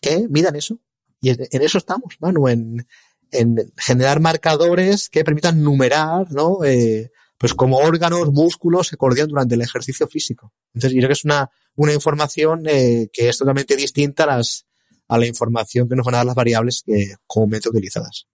[0.00, 0.78] que midan eso.
[1.20, 2.86] Y en eso estamos, Manu, en,
[3.30, 6.64] en generar marcadores que permitan numerar, ¿no?
[6.64, 10.52] Eh, pues como órganos, músculos se coordinan durante el ejercicio físico.
[10.74, 14.66] Entonces, yo creo que es una, una información eh, que es totalmente distinta a, las,
[15.08, 18.26] a la información que nos van a dar las variables que comúnmente utilizadas.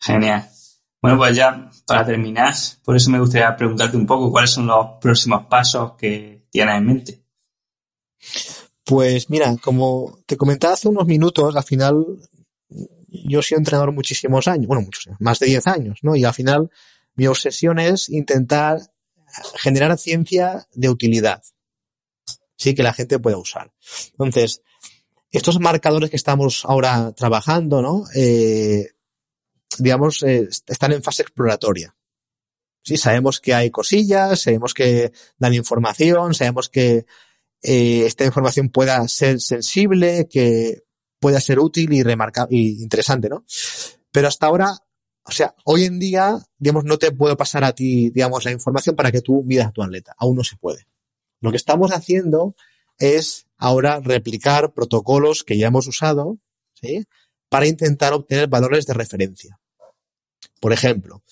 [0.00, 0.48] Genial.
[1.04, 4.86] Bueno, pues ya para terminar, por eso me gustaría preguntarte un poco cuáles son los
[5.02, 7.22] próximos pasos que tienes en mente.
[8.82, 12.06] Pues mira, como te comentaba hace unos minutos, al final
[13.10, 16.16] yo he sido entrenador muchísimos años, bueno, muchos, más de 10 años, ¿no?
[16.16, 16.70] Y al final
[17.16, 18.78] mi obsesión es intentar
[19.56, 21.42] generar ciencia de utilidad.
[22.56, 23.70] Sí, que la gente pueda usar.
[24.12, 24.62] Entonces,
[25.30, 28.04] estos marcadores que estamos ahora trabajando, ¿no?
[28.14, 28.93] Eh,
[29.78, 31.94] digamos, eh, están en fase exploratoria.
[32.82, 37.06] Sí, sabemos que hay cosillas, sabemos que dan información, sabemos que
[37.62, 40.82] eh, esta información pueda ser sensible, que
[41.18, 43.46] pueda ser útil y remarcable y interesante, ¿no?
[44.12, 44.76] Pero hasta ahora,
[45.24, 48.94] o sea, hoy en día, digamos, no te puedo pasar a ti, digamos, la información
[48.94, 50.14] para que tú midas a tu atleta.
[50.18, 50.86] Aún no se puede.
[51.40, 52.54] Lo que estamos haciendo
[52.98, 56.38] es ahora replicar protocolos que ya hemos usado,
[56.74, 57.06] ¿sí?
[57.48, 59.58] Para intentar obtener valores de referencia.
[60.64, 61.22] Por ejemplo,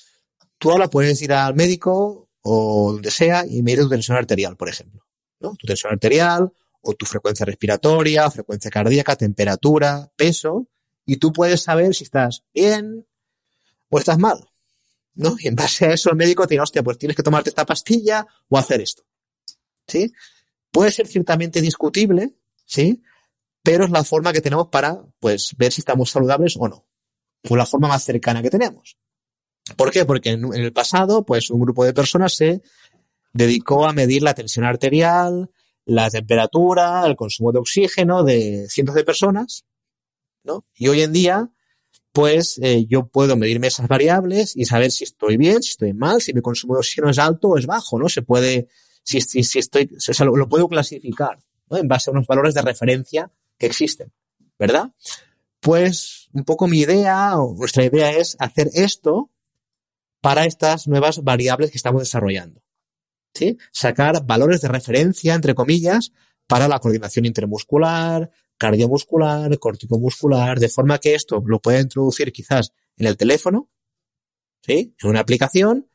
[0.59, 4.69] tú ahora puedes ir al médico o donde sea y medir tu tensión arterial, por
[4.69, 5.07] ejemplo.
[5.41, 6.53] Tu tensión arterial
[6.83, 10.69] o tu frecuencia respiratoria, frecuencia cardíaca, temperatura, peso,
[11.07, 13.07] y tú puedes saber si estás bien
[13.89, 14.47] o estás mal.
[15.15, 15.35] ¿no?
[15.39, 17.65] Y en base a eso el médico te dice, hostia, pues tienes que tomarte esta
[17.65, 19.03] pastilla o hacer esto.
[19.87, 20.13] ¿Sí?
[20.71, 22.35] Puede ser ciertamente discutible,
[22.67, 23.03] ¿sí?
[23.63, 26.85] Pero es la forma que tenemos para, pues, ver si estamos saludables o no.
[27.49, 28.99] O la forma más cercana que tenemos.
[29.77, 30.05] ¿Por qué?
[30.05, 32.63] Porque en, el pasado, pues, un grupo de personas se
[33.33, 35.51] dedicó a medir la tensión arterial,
[35.85, 39.65] la temperatura, el consumo de oxígeno de cientos de personas,
[40.45, 40.65] ¿no?
[40.75, 41.51] Y hoy en día,
[42.13, 46.21] pues eh, yo puedo medirme esas variables y saber si estoy bien, si estoy mal,
[46.21, 48.09] si mi consumo de oxígeno es alto o es bajo, ¿no?
[48.09, 48.69] Se puede,
[49.03, 51.39] si, si, si estoy, se, lo, lo, puedo clasificar,
[51.71, 51.79] ¿no?
[51.79, 54.13] En base a unos valores de referencia que existen,
[54.59, 54.93] ¿verdad?
[55.61, 59.31] Pues un poco mi idea o nuestra idea es hacer esto
[60.23, 62.63] para estas nuevas variables que estamos desarrollando.
[63.35, 63.59] ¿Sí?
[63.73, 66.13] Sacar valores de referencia, entre comillas,
[66.47, 73.07] para la coordinación intermuscular, cardiomuscular, corticomuscular, de forma que esto lo pueda introducir quizás en
[73.07, 73.69] el teléfono,
[74.63, 74.95] ¿sí?
[75.03, 75.89] En una aplicación,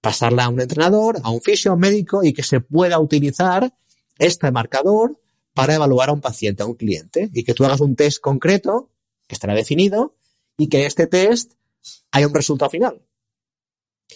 [0.00, 3.74] pasarla a un entrenador, a un fisio, a un médico y que se pueda utilizar
[4.18, 5.20] este marcador
[5.52, 8.90] para evaluar a un paciente, a un cliente y que tú hagas un test concreto
[9.26, 10.14] que estará definido
[10.56, 11.52] y que este test
[12.12, 13.02] haya un resultado final.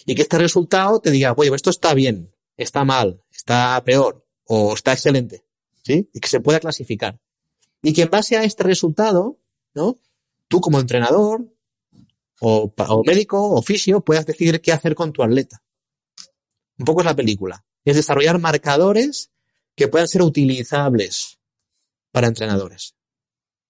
[0.05, 4.73] Y que este resultado te diga, oye, esto está bien, está mal, está peor o
[4.73, 5.43] está excelente,
[5.83, 6.09] ¿sí?
[6.13, 7.19] Y que se pueda clasificar.
[7.81, 9.39] Y que en base a este resultado,
[9.73, 9.97] ¿no?
[10.47, 11.47] Tú como entrenador
[12.41, 12.73] o,
[13.05, 15.63] médico o fisio puedas decidir qué hacer con tu atleta.
[16.77, 17.63] Un poco es la película.
[17.85, 19.31] Es desarrollar marcadores
[19.75, 21.39] que puedan ser utilizables
[22.11, 22.95] para entrenadores.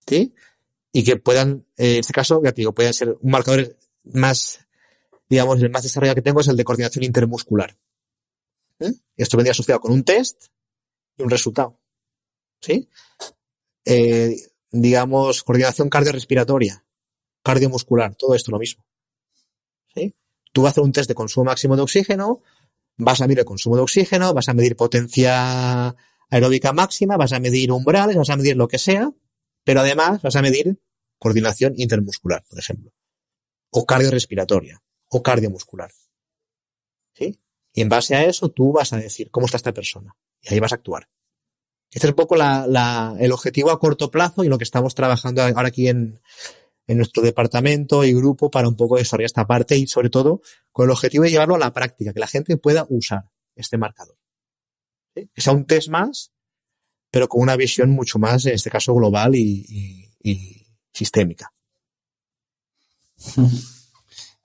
[0.07, 0.33] ¿Sí?
[0.91, 4.59] Y que puedan, eh, en este caso, ya te digo, puedan ser un marcador más,
[5.31, 7.77] digamos, el más desarrollado que tengo es el de coordinación intermuscular.
[8.79, 8.91] ¿Eh?
[9.15, 10.47] Esto vendría asociado con un test
[11.17, 11.79] y un resultado.
[12.59, 12.89] ¿Sí?
[13.85, 14.35] eh,
[14.71, 16.83] digamos, coordinación cardiorrespiratoria,
[17.43, 18.85] cardiomuscular, todo esto lo mismo.
[19.95, 20.13] ¿Sí?
[20.51, 22.41] Tú vas a hacer un test de consumo máximo de oxígeno,
[22.97, 25.95] vas a medir el consumo de oxígeno, vas a medir potencia
[26.29, 29.11] aeróbica máxima, vas a medir umbrales, vas a medir lo que sea,
[29.63, 30.77] pero además vas a medir
[31.17, 32.91] coordinación intermuscular, por ejemplo,
[33.69, 34.81] o cardiorrespiratoria,
[35.11, 35.91] o cardiomuscular.
[37.13, 37.39] ¿Sí?
[37.73, 40.15] Y en base a eso tú vas a decir cómo está esta persona.
[40.41, 41.09] Y ahí vas a actuar.
[41.91, 44.95] Este es un poco la, la, el objetivo a corto plazo y lo que estamos
[44.95, 46.21] trabajando ahora aquí en,
[46.87, 50.41] en nuestro departamento y grupo para un poco desarrollar esta parte y sobre todo
[50.71, 54.17] con el objetivo de llevarlo a la práctica, que la gente pueda usar este marcador.
[55.13, 55.29] ¿Sí?
[55.33, 56.31] Que sea un test más,
[57.11, 61.51] pero con una visión mucho más, en este caso, global y, y, y sistémica.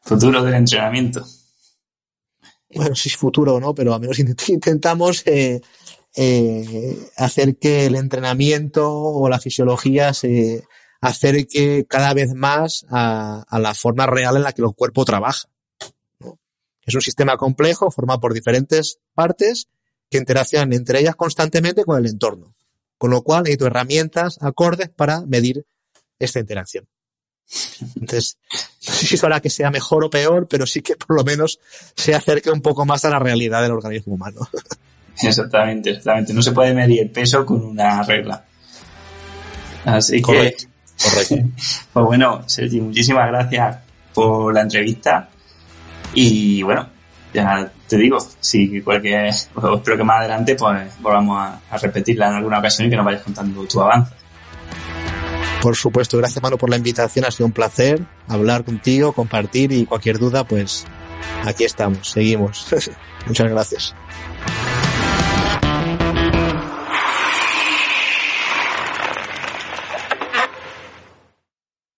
[0.07, 1.27] Futuro del entrenamiento.
[2.73, 5.61] Bueno, si es futuro o no, pero al menos intentamos eh,
[6.15, 10.65] eh, hacer que el entrenamiento o la fisiología se
[11.01, 15.49] acerque cada vez más a, la forma real en la que el cuerpo trabaja.
[16.83, 19.69] Es un sistema complejo formado por diferentes partes
[20.09, 22.55] que interaccionan entre ellas constantemente con el entorno.
[22.97, 25.67] Con lo cual necesito herramientas acordes para medir
[26.19, 26.89] esta interacción.
[27.97, 28.39] Entonces,
[28.87, 31.25] no sé si eso hará que sea mejor o peor, pero sí que por lo
[31.25, 31.59] menos
[31.95, 34.41] se acerque un poco más a la realidad del organismo humano.
[35.23, 36.35] Exactamente, exactamente.
[36.35, 38.45] No se puede medir el peso con una regla.
[39.85, 40.65] Así correcto,
[40.99, 41.37] que, correcto.
[41.93, 43.79] Pues bueno, Sergi, muchísimas gracias
[44.13, 45.29] por la entrevista.
[46.15, 46.89] Y bueno,
[47.33, 52.29] ya te digo, si cualquier, pues espero que más adelante pues volvamos a, a, repetirla
[52.29, 54.13] en alguna ocasión y que nos vayas contando tu avance.
[55.63, 59.87] Por supuesto, gracias Manu por la invitación, ha sido un placer hablar contigo, compartir y
[59.87, 60.85] cualquier duda, pues
[61.45, 62.67] aquí estamos, seguimos.
[63.27, 63.95] Muchas gracias.